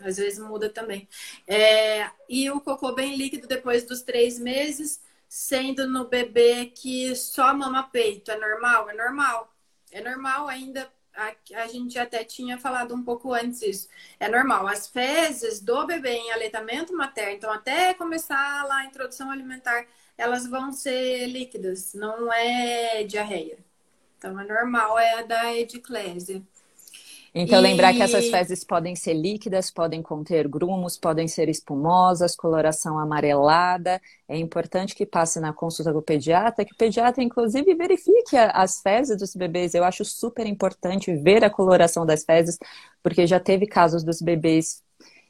[0.00, 1.08] Às vezes muda também.
[1.46, 7.54] É, e o cocô bem líquido depois dos três meses, sendo no bebê que só
[7.54, 8.30] mama peito.
[8.30, 8.90] É normal?
[8.90, 9.54] É normal.
[9.92, 10.90] É normal ainda.
[11.14, 13.88] A, a gente até tinha falado um pouco antes isso.
[14.20, 14.68] É normal.
[14.68, 20.46] As fezes do bebê em aleitamento materno, então até começar lá a introdução alimentar, elas
[20.46, 23.58] vão ser líquidas, não é diarreia.
[24.18, 26.42] Então é normal, é a da ediclésia.
[27.40, 27.62] Então, e...
[27.62, 34.02] lembrar que essas fezes podem ser líquidas, podem conter grumos, podem ser espumosas, coloração amarelada.
[34.28, 38.80] É importante que passe na consulta com o pediatra, que o pediatra, inclusive, verifique as
[38.80, 39.72] fezes dos bebês.
[39.72, 42.58] Eu acho super importante ver a coloração das fezes,
[43.04, 44.82] porque já teve casos dos bebês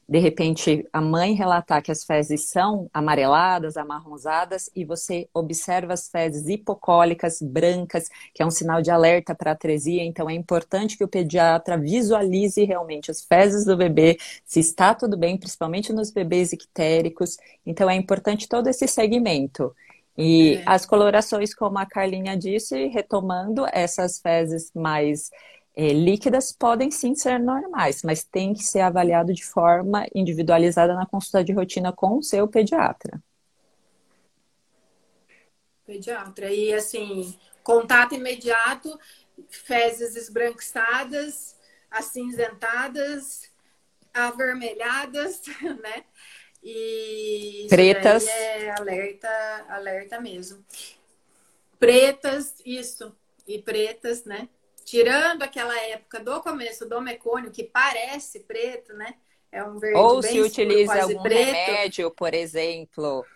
[0.08, 6.08] de repente a mãe relatar que as fezes são amareladas, amarronzadas, e você observa as
[6.08, 11.04] fezes hipocólicas, brancas, que é um sinal de alerta para atresia, então é importante que
[11.04, 14.16] o pediatra visualize realmente as fezes do bebê,
[14.46, 19.74] se está tudo bem, principalmente nos bebês ictéricos, então é importante todo esse segmento.
[20.16, 20.62] E é.
[20.66, 25.30] as colorações, como a Carlinha disse, retomando essas fezes mais
[25.78, 31.06] é, líquidas podem sim ser normais, mas tem que ser avaliado de forma individualizada na
[31.06, 33.22] consulta de rotina com o seu pediatra.
[35.86, 36.52] Pediatra.
[36.52, 38.98] E assim, contato imediato,
[39.48, 41.56] fezes esbranquiçadas,
[41.88, 43.48] acinzentadas,
[44.12, 45.42] avermelhadas,
[45.80, 46.04] né?
[46.60, 48.26] E pretas.
[48.26, 49.28] é alerta,
[49.68, 50.58] alerta mesmo.
[51.78, 53.14] Pretas, isso.
[53.46, 54.48] E pretas, né?
[54.88, 59.14] Tirando aquela época do começo do mecônio, que parece preto, né?
[59.52, 61.82] É um verde Ou se escuro, utiliza quase algum preto.
[61.82, 63.28] remédio, por exemplo,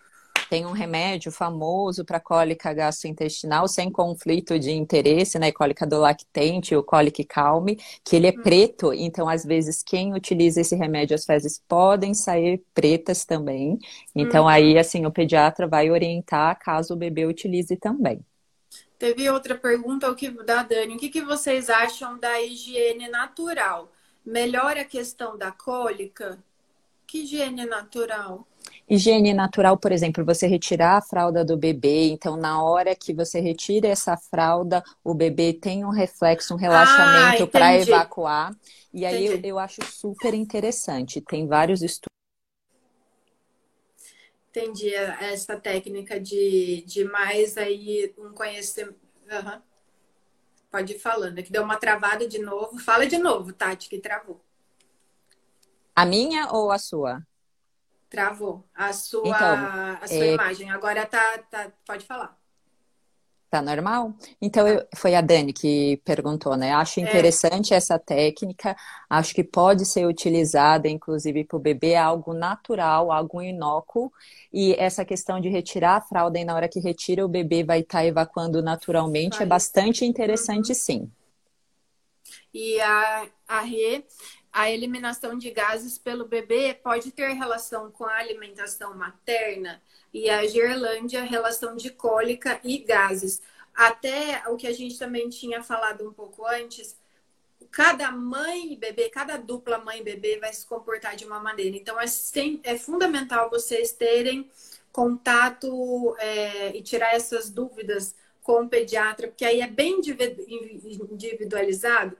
[0.49, 5.51] tem um remédio famoso para cólica gastrointestinal sem conflito de interesse, né?
[5.51, 8.33] Cólica do lactente, o cólica calme, que ele é Hum.
[8.33, 13.79] preto, então às vezes quem utiliza esse remédio, as fezes podem sair pretas também.
[14.15, 14.49] Então Uhum.
[14.49, 18.25] aí, assim, o pediatra vai orientar caso o bebê utilize também.
[19.03, 20.95] Teve outra pergunta o que, da Dani.
[20.95, 23.91] O que, que vocês acham da higiene natural?
[24.25, 26.41] Melhora a questão da cólica?
[27.05, 28.47] Que higiene natural?
[28.89, 33.41] Higiene natural, por exemplo, você retirar a fralda do bebê, então na hora que você
[33.41, 38.55] retira essa fralda, o bebê tem um reflexo, um relaxamento Ah, para evacuar.
[38.93, 41.19] E aí eu, eu acho super interessante.
[41.19, 42.12] Tem vários estudos.
[44.55, 48.99] Entendi essa técnica de, de mais aí um conhecimento.
[49.27, 49.63] Aham.
[50.69, 51.39] Pode ir falando.
[51.39, 52.77] É que deu uma travada de novo.
[52.77, 54.39] Fala de novo, Tati, que travou.
[55.95, 57.25] A minha ou a sua?
[58.11, 58.63] Travou.
[58.75, 60.69] A sua, Então, a sua é, imagem.
[60.69, 61.71] Agora tá, tá.
[61.83, 62.39] Pode falar.
[63.53, 64.15] Tá normal?
[64.41, 66.73] Então, eu- foi a Dani que perguntou, né?
[66.73, 68.75] Acho É, interessante essa técnica,
[69.07, 74.11] acho que pode ser utilizada, inclusive, para o bebê, é algo natural, algo inócuo,
[74.51, 77.81] e essa questão de retirar a fralda e na hora que retira, o bebê vai
[77.81, 79.49] estar evacuando naturalmente, é vai.
[79.49, 80.09] bastante Uhum.
[80.09, 81.11] interessante, sim.
[82.53, 84.05] E a, a Rê,
[84.53, 89.81] a eliminação de gases pelo bebê pode ter relação com a alimentação materna
[90.13, 93.41] e a Gerlândia, relação de cólica e gases.
[93.73, 96.95] Até o que a gente também tinha falado um pouco antes,
[97.71, 101.75] cada mãe e bebê, cada dupla mãe e bebê vai se comportar de uma maneira.
[101.75, 104.51] Então, é, sem, é fundamental vocês terem
[104.91, 109.99] contato é, e tirar essas dúvidas com o pediatra, porque aí é bem
[111.09, 112.15] individualizado.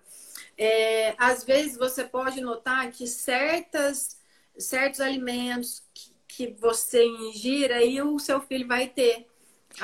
[0.58, 4.20] É, às vezes você pode notar que certas,
[4.58, 9.28] certos alimentos que, que você ingira, aí o seu filho vai ter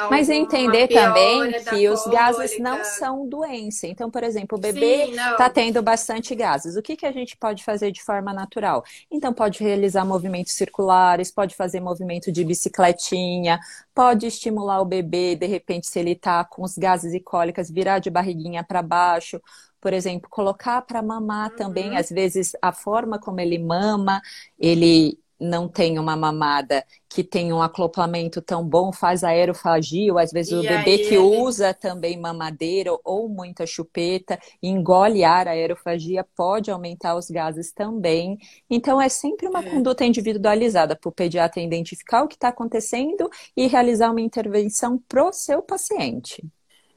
[0.07, 2.83] Mas alguma entender também que os gases não cólica.
[2.83, 3.85] são doença.
[3.87, 6.75] Então, por exemplo, o bebê está tendo bastante gases.
[6.75, 8.83] O que que a gente pode fazer de forma natural?
[9.11, 13.59] Então, pode realizar movimentos circulares, pode fazer movimento de bicicletinha,
[13.93, 17.99] pode estimular o bebê, de repente, se ele está com os gases e cólicas, virar
[17.99, 19.39] de barriguinha para baixo.
[19.81, 21.89] Por exemplo, colocar para mamar também.
[21.89, 21.97] Uhum.
[21.97, 24.21] Às vezes, a forma como ele mama,
[24.57, 30.31] ele não tem uma mamada que tem um acoplamento tão bom, faz aerofagia, ou às
[30.31, 31.17] vezes o E bebê aí que ele.
[31.17, 38.37] usa também mamadeira ou muita chupeta, engole ar, a aerofagia pode aumentar os gases também.
[38.69, 39.63] Então é sempre uma É.
[39.63, 45.31] conduta individualizada para o pediatra identificar o que está acontecendo e realizar uma intervenção pro
[45.33, 46.43] seu paciente.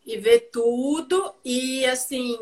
[0.04, 2.36] E ver tudo, e assim,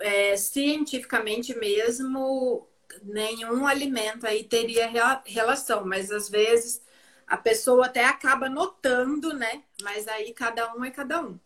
[0.00, 2.68] é, cientificamente mesmo,
[3.04, 4.88] nenhum alimento aí teria
[5.24, 6.82] relação, mas às vezes
[7.26, 9.62] a pessoa até acaba notando, né?
[9.82, 11.38] Mas aí cada um é cada um.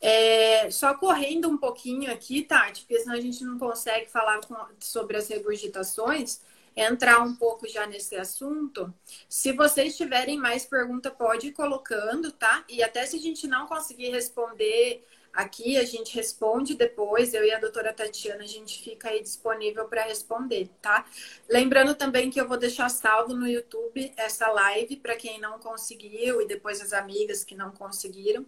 [0.00, 4.56] É, só correndo um pouquinho aqui, Tati, porque senão a gente não consegue falar com-
[4.80, 6.40] sobre as regurgitações,
[6.76, 8.92] entrar um pouco já nesse assunto.
[9.28, 12.64] Se vocês tiverem mais pergunta, pode ir colocando, tá?
[12.68, 17.34] E até se a gente não conseguir responder aqui, a gente responde depois.
[17.34, 21.06] Eu e a doutora Tatiana, a gente fica aí disponível para responder, tá?
[21.48, 26.40] Lembrando também que eu vou deixar salvo no YouTube essa live para quem não conseguiu
[26.40, 28.46] e depois as amigas que não conseguiram.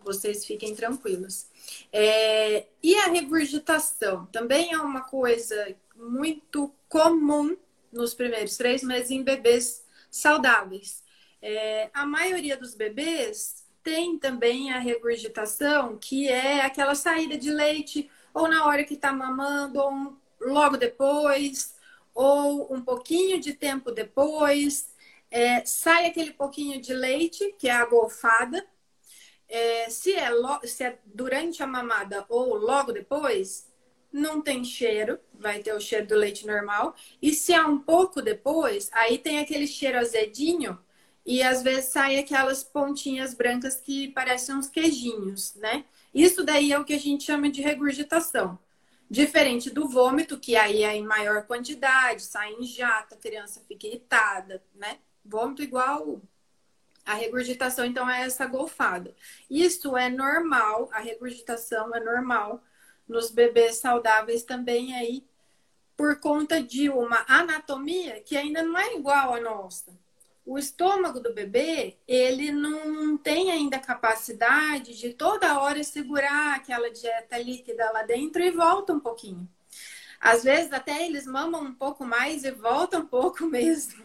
[0.00, 1.46] Vocês fiquem tranquilos.
[1.92, 7.56] É, e a regurgitação também é uma coisa muito comum
[7.92, 11.02] nos primeiros três meses em bebês saudáveis.
[11.40, 18.10] É, a maioria dos bebês tem também a regurgitação, que é aquela saída de leite,
[18.34, 21.76] ou na hora que está mamando, ou logo depois,
[22.14, 24.92] ou um pouquinho de tempo depois.
[25.30, 28.66] É, sai aquele pouquinho de leite, que é a golfada.
[29.48, 30.30] É, se, é
[30.64, 33.65] se é durante a mamada ou logo depois,
[34.16, 36.96] não tem cheiro, vai ter o cheiro do leite normal.
[37.20, 40.78] E se é um pouco depois, aí tem aquele cheiro azedinho
[41.24, 45.84] e às vezes sai aquelas pontinhas brancas que parecem uns queijinhos, né?
[46.14, 48.58] Isso daí é o que a gente chama de regurgitação.
[49.08, 53.86] Diferente do vômito, que aí é em maior quantidade, sai em jato, a criança fica
[53.86, 54.98] irritada, né?
[55.24, 56.22] Vômito igual
[57.04, 59.14] a regurgitação, então, é essa golfada.
[59.48, 62.64] Isso é normal, a regurgitação é normal
[63.08, 65.24] nos bebês saudáveis também aí,
[65.96, 69.96] por conta de uma anatomia que ainda não é igual à nossa.
[70.44, 77.36] o estômago do bebê, ele não tem ainda capacidade de toda hora segurar aquela dieta
[77.38, 79.48] líquida lá dentro e volta um pouquinho.
[80.20, 84.04] Às vezes até eles mamam um pouco mais e voltam um pouco mesmo.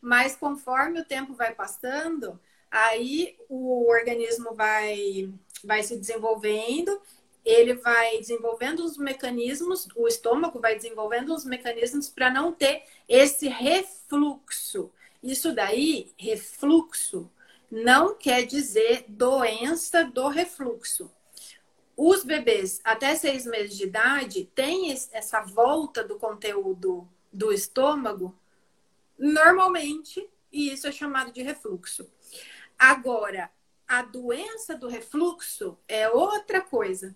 [0.00, 5.30] Mas conforme o tempo vai passando, aí o organismo vai,
[5.62, 7.00] vai se desenvolvendo,
[7.44, 13.48] ele vai desenvolvendo os mecanismos, o estômago vai desenvolvendo os mecanismos para não ter esse
[13.48, 14.90] refluxo.
[15.22, 17.30] Isso daí, refluxo,
[17.70, 21.10] não quer dizer doença do refluxo.
[21.96, 28.34] Os bebês até seis meses de idade têm essa volta do conteúdo do estômago
[29.18, 32.10] normalmente, e isso é chamado de refluxo.
[32.78, 33.50] Agora,
[33.90, 37.12] a doença do refluxo é outra coisa.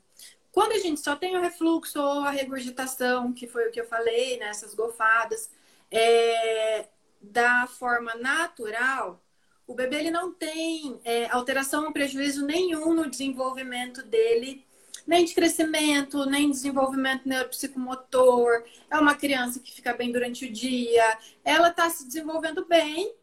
[0.50, 3.86] Quando a gente só tem o refluxo ou a regurgitação, que foi o que eu
[3.86, 5.52] falei, né, golfadas,
[5.88, 6.88] é,
[7.20, 9.22] da forma natural,
[9.68, 14.66] o bebê ele não tem é, alteração ou prejuízo nenhum no desenvolvimento dele,
[15.06, 18.64] nem de crescimento, nem desenvolvimento neuropsicomotor.
[18.90, 23.14] É uma criança que fica bem durante o dia, ela está se desenvolvendo bem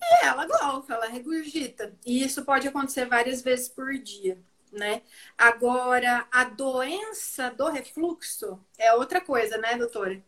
[0.00, 1.94] e ela golfa, ela regurgita.
[2.04, 4.38] E isso pode acontecer várias vezes por dia.
[4.70, 5.02] Né?
[5.36, 10.22] Agora, a doença do refluxo é outra coisa, né, doutora?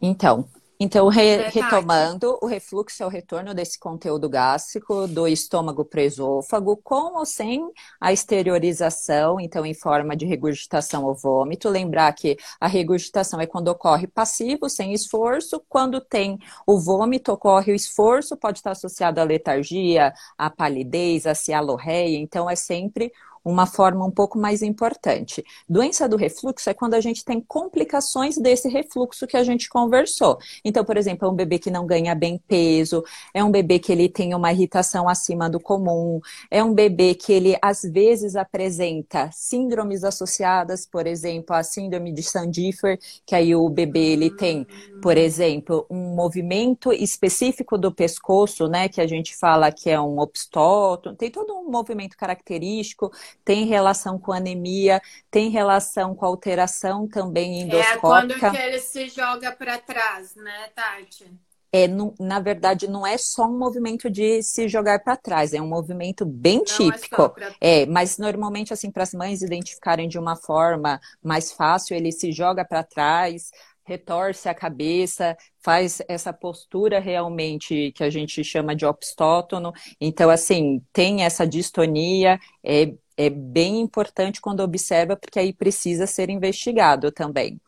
[0.00, 0.48] Então,
[0.82, 6.02] então, re, retomando, o refluxo é o retorno desse conteúdo gástrico do estômago para o
[6.02, 7.70] esôfago, com ou sem
[8.00, 11.68] a exteriorização, então em forma de regurgitação ou vômito.
[11.68, 15.62] Lembrar que a regurgitação é quando ocorre passivo, sem esforço.
[15.68, 21.34] Quando tem o vômito, ocorre o esforço, pode estar associado à letargia, à palidez, à
[21.36, 22.18] cialorreia.
[22.18, 23.12] Então, é sempre
[23.44, 25.44] uma forma um pouco mais importante.
[25.68, 30.38] Doença do refluxo é quando a gente tem complicações desse refluxo que a gente conversou.
[30.64, 33.02] Então, por exemplo, é um bebê que não ganha bem peso,
[33.34, 36.20] é um bebê que ele tem uma irritação acima do comum,
[36.50, 42.22] é um bebê que ele às vezes apresenta síndromes associadas, por exemplo, a síndrome de
[42.22, 44.66] Sandifer, que aí o bebê ele tem,
[45.02, 50.18] por exemplo, um movimento específico do pescoço, né, que a gente fala que é um
[50.18, 53.10] obstótono, tem todo um movimento característico
[53.44, 57.96] tem relação com anemia, tem relação com alteração também endoscópica.
[57.96, 61.26] É quando que ele se joga para trás, né, Tati?
[61.74, 61.88] É,
[62.20, 66.26] na verdade, não é só um movimento de se jogar para trás, é um movimento
[66.26, 67.34] bem não é típico.
[67.58, 72.12] É, é, mas normalmente, assim, para as mães identificarem de uma forma mais fácil, ele
[72.12, 73.50] se joga para trás,
[73.84, 79.72] retorce a cabeça, faz essa postura realmente que a gente chama de obstótono.
[79.98, 82.92] Então, assim, tem essa distonia, é,
[83.26, 87.60] é bem importante quando observa, porque aí precisa ser investigado também.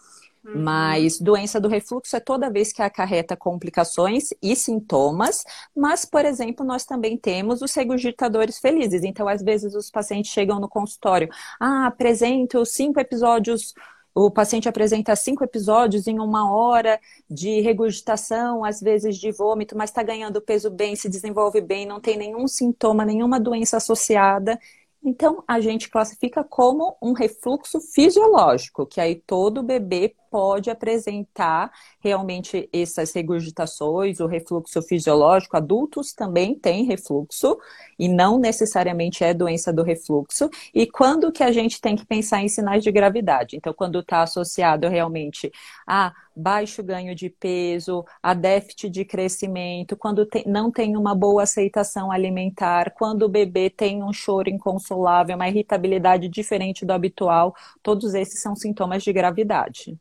[0.44, 0.62] Uhum.
[0.62, 5.42] Mas doença do refluxo é toda vez que acarreta complicações e sintomas,
[5.74, 9.02] mas, por exemplo, nós também temos os regurgitadores felizes.
[9.02, 11.28] Então, às vezes, os pacientes chegam no consultório,
[11.58, 13.74] ah, apresento cinco episódios
[14.14, 19.90] o paciente apresenta cinco episódios em uma hora de regurgitação, às vezes de vômito, mas
[19.90, 24.56] está ganhando peso bem, se desenvolve bem, não tem nenhum sintoma, nenhuma doença associada.
[25.04, 31.70] Então, a gente classifica como um refluxo fisiológico, que aí todo bebê pode apresentar
[32.00, 35.56] realmente essas regurgitações, o refluxo fisiológico.
[35.56, 37.56] Adultos também têm refluxo
[37.96, 40.50] e não necessariamente é doença do refluxo.
[40.74, 43.56] E quando que a gente tem que pensar em sinais de gravidade?
[43.56, 45.52] Então, quando está associado realmente
[45.86, 52.10] a baixo ganho de peso, a déficit de crescimento, quando não tem uma boa aceitação
[52.10, 57.54] alimentar, quando o bebê tem um choro inconsolável, uma irritabilidade diferente do habitual,
[57.84, 59.96] todos esses são sintomas de gravidade.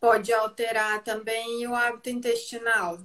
[0.00, 2.98] Pode alterar também o hábito intestinal?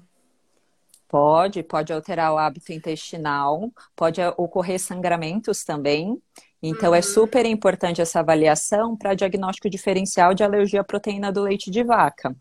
[1.08, 6.22] Pode, pode alterar o hábito intestinal, pode ocorrer sangramentos também.
[6.68, 6.96] Então, é uhum.
[6.96, 11.84] é super importante essa avaliação para diagnóstico diferencial de alergia à proteína do leite de
[11.84, 12.36] vaca.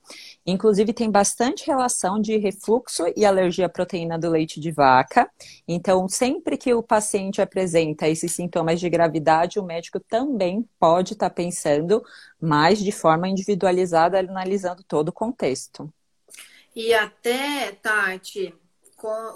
[0.46, 5.30] Inclusive, tem bastante relação de refluxo e alergia à proteína do leite de vaca.
[5.68, 11.28] Então, sempre que o paciente apresenta esses sintomas de gravidade, o médico também pode estar
[11.28, 12.02] tá pensando
[12.40, 15.92] mais de forma individualizada, analisando todo o contexto.
[16.74, 18.54] E até, Tati,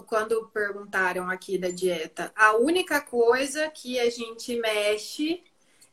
[0.06, 5.42] quando perguntaram aqui da dieta, a única coisa que a gente mexe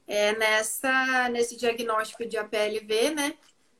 [0.07, 3.33] é nessa, nesse diagnóstico de APLV, né?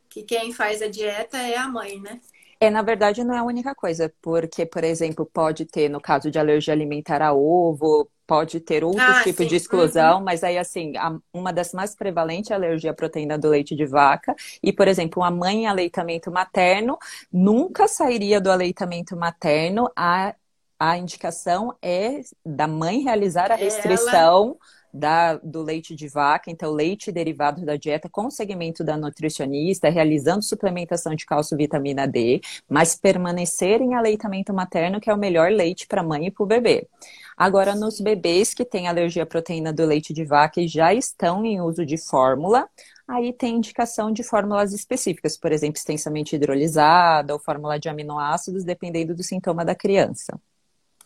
[0.09, 2.19] Que quem faz a dieta é a mãe, né?
[2.59, 6.31] É, na verdade, não é a única coisa, porque, por exemplo, pode ter, no caso
[6.31, 9.47] de alergia alimentar a ovo, pode ter outro ah, tipo sim.
[9.47, 10.23] de exclusão, uhum.
[10.23, 13.75] mas aí, assim, a, uma das mais prevalentes é a alergia à proteína do leite
[13.75, 14.35] de vaca.
[14.61, 16.97] E, por exemplo, uma mãe em aleitamento materno
[17.31, 19.89] nunca sairia do aleitamento materno.
[19.95, 20.35] A,
[20.79, 24.47] a indicação é da mãe realizar a restrição.
[24.47, 29.89] Ela da, do leite de vaca, então leite derivado da dieta com segmento da nutricionista,
[29.89, 32.39] realizando suplementação de cálcio e vitamina D,
[32.69, 36.43] mas permanecer em aleitamento materno, que é o melhor leite para a mãe e para
[36.43, 36.87] o bebê.
[37.35, 41.43] Agora, nos bebês que têm alergia à proteína do leite de vaca e já estão
[41.43, 42.69] em uso de fórmula,
[43.05, 49.13] aí tem indicação de fórmulas específicas, por exemplo, extensamente hidrolisada ou fórmula de aminoácidos, dependendo
[49.13, 50.39] do sintoma da criança.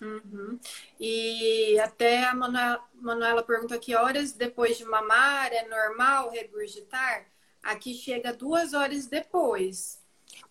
[0.01, 0.59] Uhum.
[0.99, 7.27] E até a Manuela, Manuela pergunta aqui, horas depois de mamar, é normal regurgitar?
[7.61, 9.98] Aqui chega duas horas depois.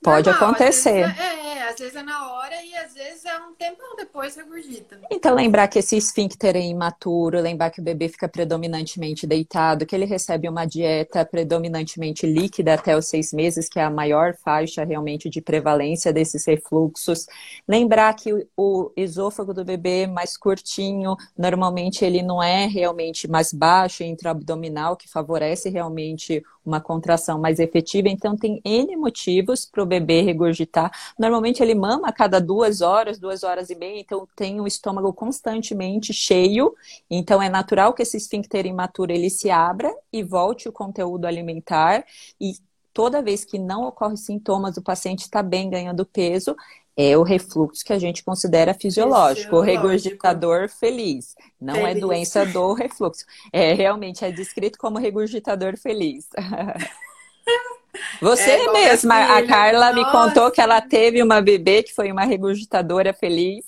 [0.03, 1.05] Pode Normal, acontecer.
[1.05, 4.37] Às é, é, às vezes é na hora e às vezes é um tempão depois
[4.37, 4.99] regurgita.
[5.11, 9.95] Então, lembrar que esse esfíncter é imaturo, lembrar que o bebê fica predominantemente deitado, que
[9.95, 14.85] ele recebe uma dieta predominantemente líquida até os seis meses, que é a maior faixa
[14.85, 17.27] realmente de prevalência desses refluxos.
[17.67, 23.53] Lembrar que o esôfago do bebê é mais curtinho, normalmente ele não é realmente mais
[23.53, 28.09] baixo, intraabdominal, que favorece realmente uma contração mais efetiva.
[28.09, 30.93] Então, tem N motivos para o bebê regurgitar.
[31.19, 35.13] Normalmente, ele mama a cada duas horas, duas horas e meia, então tem o estômago
[35.13, 36.75] constantemente cheio.
[37.11, 42.05] Então, é natural que esse esfíncter imaturo ele se abra e volte o conteúdo alimentar.
[42.41, 42.53] E
[42.99, 46.57] toda vez que não ocorre sintomas, o paciente está bem ganhando peso,
[46.97, 49.57] é o refluxo que a gente considera fisiológico, fisiológico.
[49.57, 51.37] o regurgitador feliz.
[51.61, 51.97] Não é feliz.
[51.97, 53.25] é doença do refluxo.
[53.53, 56.27] É realmente é descrito como regurgitador feliz.
[58.21, 59.95] Você é mesma, a Carla Nossa.
[59.95, 63.65] me contou que ela teve uma bebê que foi uma regurgitadora feliz.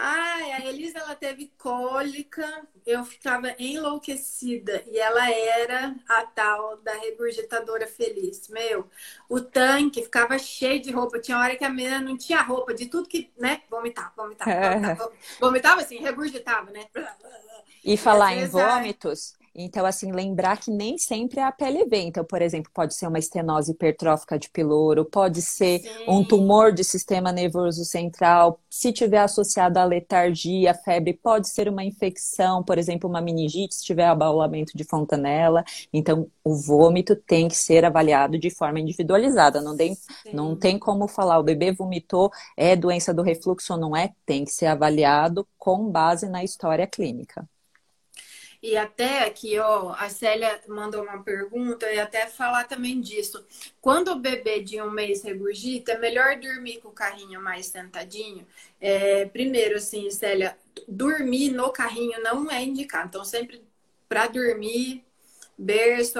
[0.00, 2.46] Ai, a Elisa ela teve cólica,
[2.86, 8.48] eu ficava enlouquecida e ela era a tal da regurgitadora feliz.
[8.48, 8.88] Meu,
[9.28, 11.18] o tanque ficava cheio de roupa.
[11.18, 13.62] Tinha hora que a menina não tinha roupa, de tudo que, né?
[13.68, 15.12] Vomitava, vomitava, vomitava.
[15.40, 16.86] Vomitava assim, regurgitava, né?
[17.84, 21.96] E falar em vômitos, então, assim, lembrar que nem sempre é a PLV.
[21.96, 25.88] Então, por exemplo, pode ser uma estenose hipertrófica de piloro, pode ser Sim.
[26.06, 28.60] um tumor de sistema nervoso central.
[28.70, 33.84] Se tiver associado à letargia, febre, pode ser uma infecção, por exemplo, uma meningite, se
[33.84, 35.64] tiver abaulamento de fontanela.
[35.92, 39.60] Então, o vômito tem que ser avaliado de forma individualizada.
[39.60, 39.96] Não tem,
[40.32, 44.12] não tem como falar, o bebê vomitou, é doença do refluxo ou não é?
[44.24, 47.44] Tem que ser avaliado com base na história clínica.
[48.60, 53.46] E até aqui, ó, a Célia mandou uma pergunta e até falar também disso.
[53.80, 58.44] Quando o bebê de um mês regurgita, é melhor dormir com o carrinho mais sentadinho?
[58.80, 63.08] É, primeiro, assim, Célia, dormir no carrinho não é indicado.
[63.08, 63.64] Então, sempre
[64.08, 65.04] para dormir,
[65.56, 66.18] berço,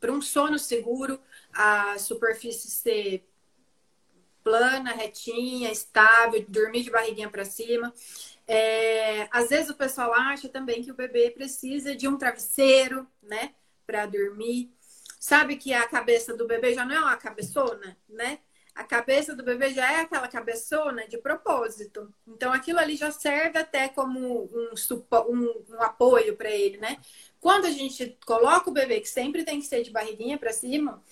[0.00, 1.20] para um sono seguro,
[1.52, 3.26] a superfície ser
[4.42, 7.92] plana, retinha, estável, dormir de barriguinha para cima.
[8.46, 13.54] É, às vezes o pessoal acha também que o bebê precisa de um travesseiro, né,
[13.86, 14.72] para dormir.
[15.18, 18.38] Sabe que a cabeça do bebê já não é uma cabeçona, né?
[18.74, 22.12] A cabeça do bebê já é aquela cabeçona de propósito.
[22.28, 24.74] Então aquilo ali já serve até como um,
[25.30, 26.98] um, um apoio para ele, né?
[27.40, 31.02] Quando a gente coloca o bebê, que sempre tem que ser de barriguinha para cima,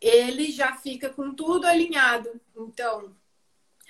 [0.00, 2.40] ele já fica com tudo alinhado.
[2.56, 3.16] Então,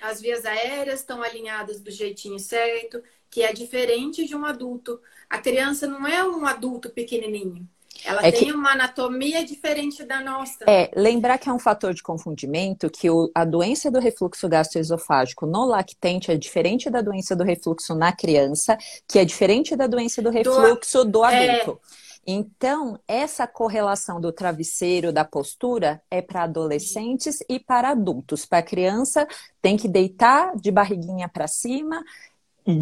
[0.01, 4.99] as vias aéreas estão alinhadas do jeitinho certo, que é diferente de um adulto.
[5.29, 7.67] A criança não é um adulto pequenininho.
[8.05, 8.51] Ela é tem que...
[8.51, 10.65] uma anatomia diferente da nossa.
[10.67, 15.45] É, lembrar que é um fator de confundimento que o, a doença do refluxo gastroesofágico
[15.45, 18.77] no lactente é diferente da doença do refluxo na criança,
[19.07, 21.81] que é diferente da doença do refluxo do, do adulto.
[22.03, 22.06] É...
[22.29, 28.45] Então, essa correlação do travesseiro, da postura, é para adolescentes e para adultos.
[28.45, 29.25] Para criança,
[29.61, 32.03] tem que deitar de barriguinha para cima.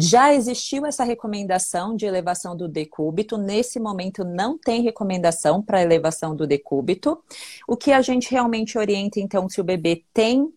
[0.00, 3.38] Já existiu essa recomendação de elevação do decúbito.
[3.38, 7.22] Nesse momento, não tem recomendação para elevação do decúbito.
[7.68, 10.52] O que a gente realmente orienta, então, se o bebê tem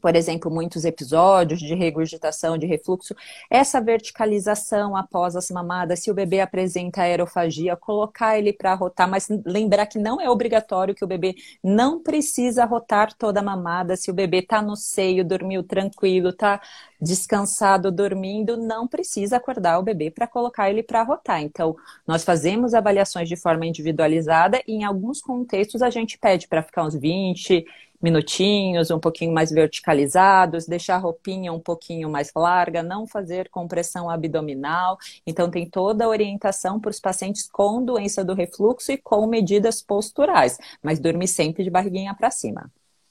[0.00, 3.14] por exemplo, muitos episódios de regurgitação, de refluxo,
[3.50, 9.28] essa verticalização após as mamadas, se o bebê apresenta aerofagia, colocar ele para rotar, mas
[9.44, 14.10] lembrar que não é obrigatório que o bebê não precisa rotar toda a mamada, se
[14.10, 16.60] o bebê está no seio, dormiu tranquilo, está
[17.00, 21.40] descansado, dormindo, não precisa acordar o bebê para colocar ele para rotar.
[21.42, 21.76] Então,
[22.06, 26.84] nós fazemos avaliações de forma individualizada e em alguns contextos a gente pede para ficar
[26.84, 27.64] uns 20
[28.00, 34.08] minutinhos, um pouquinho mais verticalizados, deixar a roupinha um pouquinho mais larga, não fazer compressão
[34.08, 34.98] abdominal.
[35.26, 39.82] Então, tem toda a orientação para os pacientes com doença do refluxo e com medidas
[39.82, 42.70] posturais, mas dormir sempre de barriguinha para cima.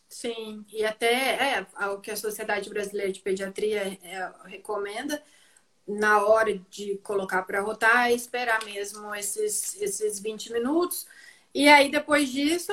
[0.10, 5.22] Sim, e até é o que a Sociedade Brasileira de Pediatria é, recomenda
[5.88, 11.06] na hora de colocar para rotar, esperar mesmo esses, esses 20 minutos.
[11.54, 12.72] E aí, depois disso,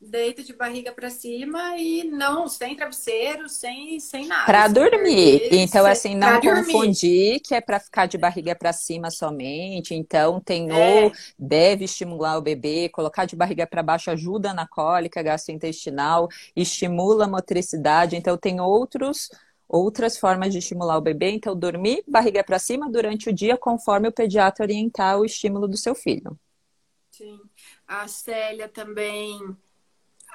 [0.00, 4.44] deita de barriga para cima e não sem travesseiro, sem, sem nada.
[4.44, 5.48] Para dormir.
[5.52, 9.94] Então, assim, não confundir que é para ficar de barriga para cima somente.
[9.94, 11.04] Então, tem é.
[11.04, 17.24] ou deve estimular o bebê, colocar de barriga para baixo ajuda na cólica gastrointestinal, estimula
[17.24, 18.16] a motricidade.
[18.16, 19.30] Então, tem outros
[19.68, 21.30] outras formas de estimular o bebê.
[21.30, 25.76] Então, dormir barriga para cima durante o dia, conforme o pediatra orientar o estímulo do
[25.76, 26.38] seu filho.
[27.10, 27.40] Sim.
[27.86, 29.56] A Célia também.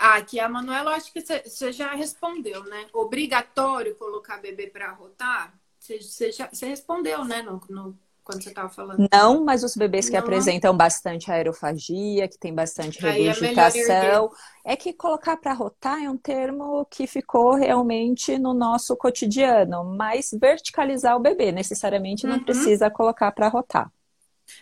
[0.03, 2.87] Ah, aqui a Manuela, acho que você já respondeu, né?
[2.91, 5.53] Obrigatório colocar bebê para rotar?
[5.79, 7.43] Você respondeu, né?
[7.43, 9.07] No, no quando você estava falando?
[9.13, 10.21] Não, mas os bebês que Não.
[10.21, 14.31] apresentam bastante aerofagia, que tem bastante é regurgitação,
[14.65, 19.83] é, é, que colocar para rotar é um termo que ficou realmente no nosso cotidiano,
[19.83, 22.43] mas verticalizar o bebê, necessariamente não uhum.
[22.43, 23.91] precisa colocar para rotar.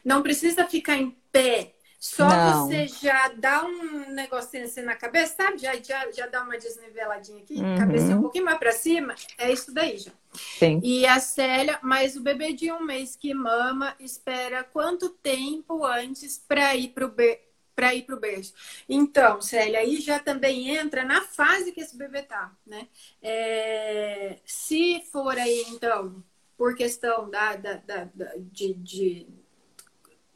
[0.03, 2.66] Não precisa ficar em pé só não.
[2.66, 5.58] você já dá um negocinho assim na cabeça, sabe?
[5.58, 7.78] Já, já, já dá uma desniveladinha aqui, uhum.
[7.78, 9.14] cabeça um pouquinho mais pra cima.
[9.38, 10.12] É isso daí já.
[10.34, 10.80] Sim.
[10.82, 16.41] E a Célia, mas o bebê de um mês que mama espera quanto tempo antes
[16.47, 17.38] para ir pro be
[17.76, 18.54] para ir para o berço.
[18.89, 22.89] Então, Célia, aí já também entra na fase que esse bebê tá, né?
[23.22, 26.22] É, se for aí, então,
[26.58, 29.28] por questão da, da, da, da de, de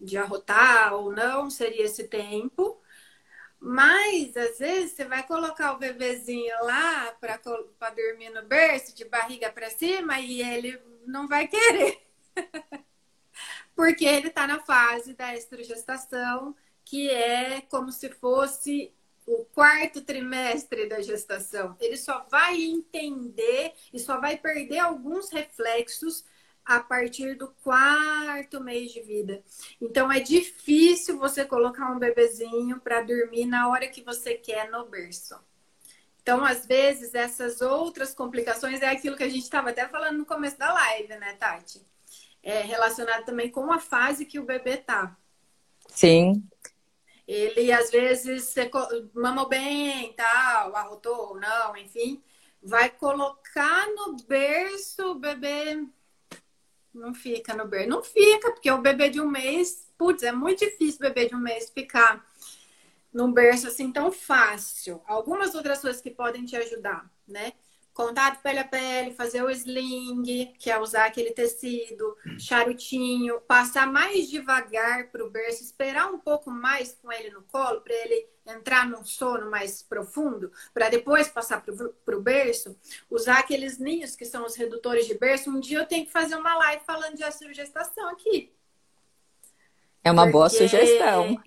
[0.03, 2.81] de arrotar ou não, seria esse tempo.
[3.59, 7.39] Mas, às vezes, você vai colocar o bebezinho lá para
[7.91, 12.01] dormir no berço, de barriga para cima, e ele não vai querer.
[13.75, 18.93] Porque ele está na fase da estrogestação, que é como se fosse
[19.25, 21.77] o quarto trimestre da gestação.
[21.79, 26.25] Ele só vai entender e só vai perder alguns reflexos
[26.65, 29.43] a partir do quarto mês de vida.
[29.81, 34.85] Então é difícil você colocar um bebezinho para dormir na hora que você quer no
[34.85, 35.35] berço.
[36.23, 40.25] Então, às vezes, essas outras complicações é aquilo que a gente estava até falando no
[40.25, 41.85] começo da live, né, Tati?
[42.41, 45.17] É relacionado também com a fase que o bebê tá.
[45.89, 46.47] Sim.
[47.27, 48.55] Ele, às vezes,
[49.13, 52.23] mamou bem, tal, arrotou ou não, enfim.
[52.61, 55.85] Vai colocar no berço, o bebê
[56.93, 57.89] não fica no berço.
[57.89, 61.35] Não fica, porque o bebê de um mês, putz, é muito difícil o bebê de
[61.35, 62.25] um mês ficar
[63.11, 65.01] num berço assim tão fácil.
[65.05, 67.53] Algumas outras coisas que podem te ajudar, né?
[67.93, 74.29] Contato pele a pele, fazer o sling, que é usar aquele tecido, charutinho, passar mais
[74.29, 78.89] devagar para o berço, esperar um pouco mais com ele no colo, para ele entrar
[78.89, 82.75] num sono mais profundo, para depois passar para o berço,
[83.11, 85.51] usar aqueles ninhos que são os redutores de berço.
[85.51, 88.51] Um dia eu tenho que fazer uma live falando de gestação aqui.
[90.03, 90.31] É uma Porque...
[90.31, 91.41] boa sugestão.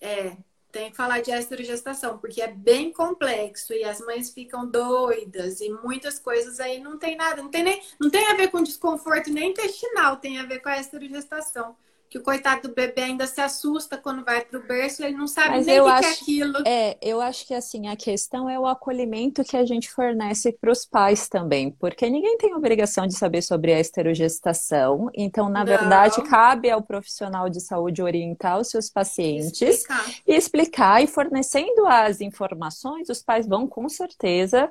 [0.00, 0.36] É,
[0.74, 5.70] tem que falar de esterogestação, porque é bem complexo e as mães ficam doidas e
[5.70, 9.30] muitas coisas aí não tem nada, não tem nem não tem a ver com desconforto
[9.30, 11.76] nem intestinal, tem a ver com a esterogestação
[12.14, 15.26] que o coitado do bebê ainda se assusta quando vai para o berço, ele não
[15.26, 16.54] sabe Mas nem o que, acho, é aquilo.
[16.64, 20.70] É, eu acho que assim, a questão é o acolhimento que a gente fornece para
[20.70, 25.66] os pais também, porque ninguém tem obrigação de saber sobre a esterogestação, então, na não.
[25.66, 30.10] verdade, cabe ao profissional de saúde orientar os seus pacientes explicar.
[30.24, 34.70] e explicar, e fornecendo as informações, os pais vão com certeza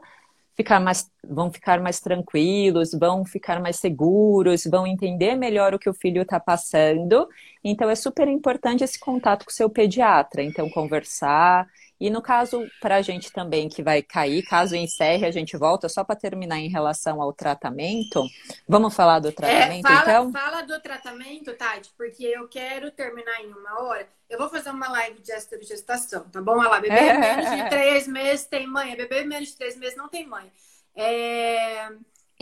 [0.56, 5.89] ficar mais, vão ficar mais tranquilos, vão ficar mais seguros, vão entender melhor o que
[5.89, 7.28] o filho está passando.
[7.64, 10.43] Então é super importante esse contato com o seu pediatra.
[10.43, 11.68] Então, conversar,
[12.00, 15.88] e no caso, para a gente também que vai cair, caso encerre, a gente volta
[15.88, 18.24] só para terminar em relação ao tratamento.
[18.68, 20.32] Vamos falar do é, tratamento, é, fala, então?
[20.32, 24.08] Fala do tratamento, Tati, porque eu quero terminar em uma hora.
[24.30, 26.58] Eu vou fazer uma live de gestação, tá bom?
[26.58, 27.18] Olha lá, bebê é.
[27.18, 30.52] menos de três meses tem mãe, bebê menos de três meses não tem mãe.
[30.96, 31.89] É...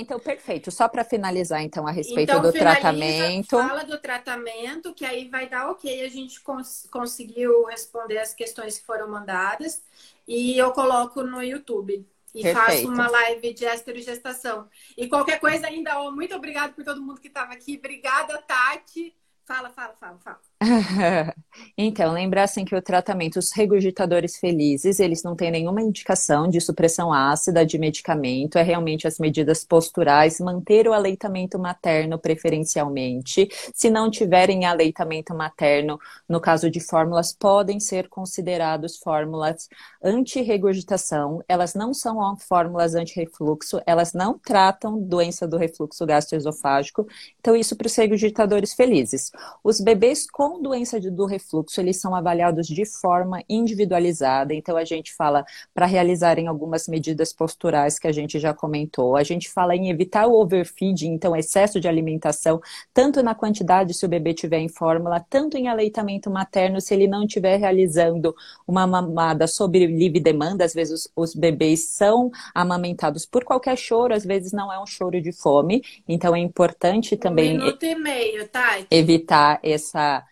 [0.02, 0.72] Então, perfeito.
[0.72, 3.50] Só para finalizar, então, a respeito então, do finaliza, tratamento.
[3.50, 6.04] Fala do tratamento, que aí vai dar ok.
[6.04, 9.84] A gente cons conseguiu responder as questões que foram mandadas.
[10.28, 12.06] E eu coloco no YouTube.
[12.34, 12.66] E Perfeito.
[12.66, 14.68] faço uma live de esterogestação.
[14.98, 17.78] E qualquer coisa ainda, muito obrigada por todo mundo que estava aqui.
[17.78, 19.14] Obrigada, Tati,
[19.46, 20.51] Fala, fala, fala, fala.
[21.76, 27.12] então, lembrassem que o tratamento, os regurgitadores felizes, eles não têm nenhuma indicação de supressão
[27.12, 33.50] ácida de medicamento, é realmente as medidas posturais, manter o aleitamento materno preferencialmente.
[33.74, 36.00] Se não tiverem aleitamento materno,
[36.30, 39.68] no caso de fórmulas, podem ser considerados fórmulas
[40.04, 41.44] anti-regurgitação.
[41.48, 47.08] Elas não são fórmulas anti-refluxo, elas não tratam doença do refluxo gastroesofágico.
[47.40, 49.32] Então, isso para os regurgitadores felizes.
[49.64, 54.54] Os bebês com doença do refluxo, eles são avaliados de forma individualizada.
[54.54, 59.16] Então, a gente fala para realizarem algumas medidas posturais que a gente já comentou.
[59.16, 62.62] A gente fala em evitar o overfeeding, então, excesso de alimentação,
[62.94, 67.08] tanto na quantidade se o bebê tiver em fórmula, tanto em aleitamento materno, se ele
[67.08, 68.36] não estiver realizando
[68.68, 70.66] uma mamada sob livre demanda.
[70.66, 74.86] Às vezes, os, os bebês são amamentados por qualquer choro, às vezes não é um
[74.86, 75.84] choro de fome.
[76.08, 77.58] Então, é importante também.
[77.58, 78.80] Um minuto e meio, tá?
[78.90, 80.24] Evitar essa,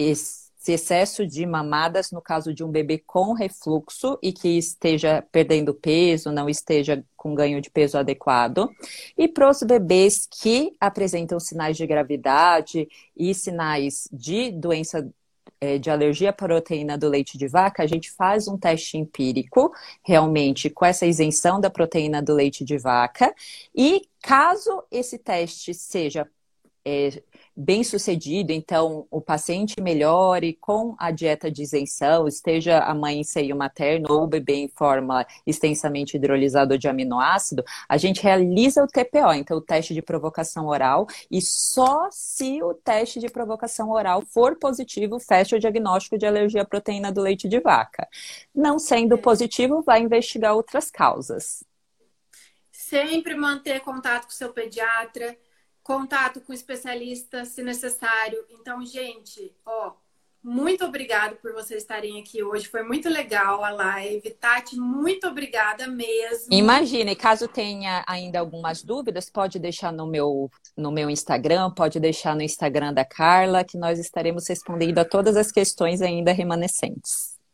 [0.00, 5.74] esse excesso de mamadas no caso de um bebê com refluxo e que esteja perdendo
[5.74, 8.70] peso, não esteja com ganho de peso adequado.
[9.16, 15.06] E para os bebês que apresentam sinais de gravidade e sinais de doença
[15.60, 19.72] é, de alergia à proteína do leite de vaca, a gente faz um teste empírico,
[20.02, 23.34] realmente, com essa isenção da proteína do leite de vaca.
[23.74, 26.26] E caso esse teste seja
[26.84, 27.22] é,
[27.60, 33.24] bem sucedido, então o paciente melhore com a dieta de isenção, esteja a mãe em
[33.24, 38.86] seio materno ou o bebê em forma extensamente hidrolisada de aminoácido, a gente realiza o
[38.86, 44.22] TPO, então o teste de provocação oral, e só se o teste de provocação oral
[44.22, 48.08] for positivo, fecha o diagnóstico de alergia à proteína do leite de vaca.
[48.54, 51.62] Não sendo positivo, vai investigar outras causas.
[52.72, 55.36] Sempre manter contato com o seu pediatra
[55.82, 58.44] contato com especialistas se necessário.
[58.50, 59.94] Então, gente, ó,
[60.42, 62.66] muito obrigado por vocês estarem aqui hoje.
[62.66, 64.30] Foi muito legal a live.
[64.30, 66.46] Tati, muito obrigada mesmo.
[66.50, 72.34] Imagine, caso tenha ainda algumas dúvidas, pode deixar no meu, no meu Instagram, pode deixar
[72.34, 77.29] no Instagram da Carla, que nós estaremos respondendo a todas as questões ainda remanescentes.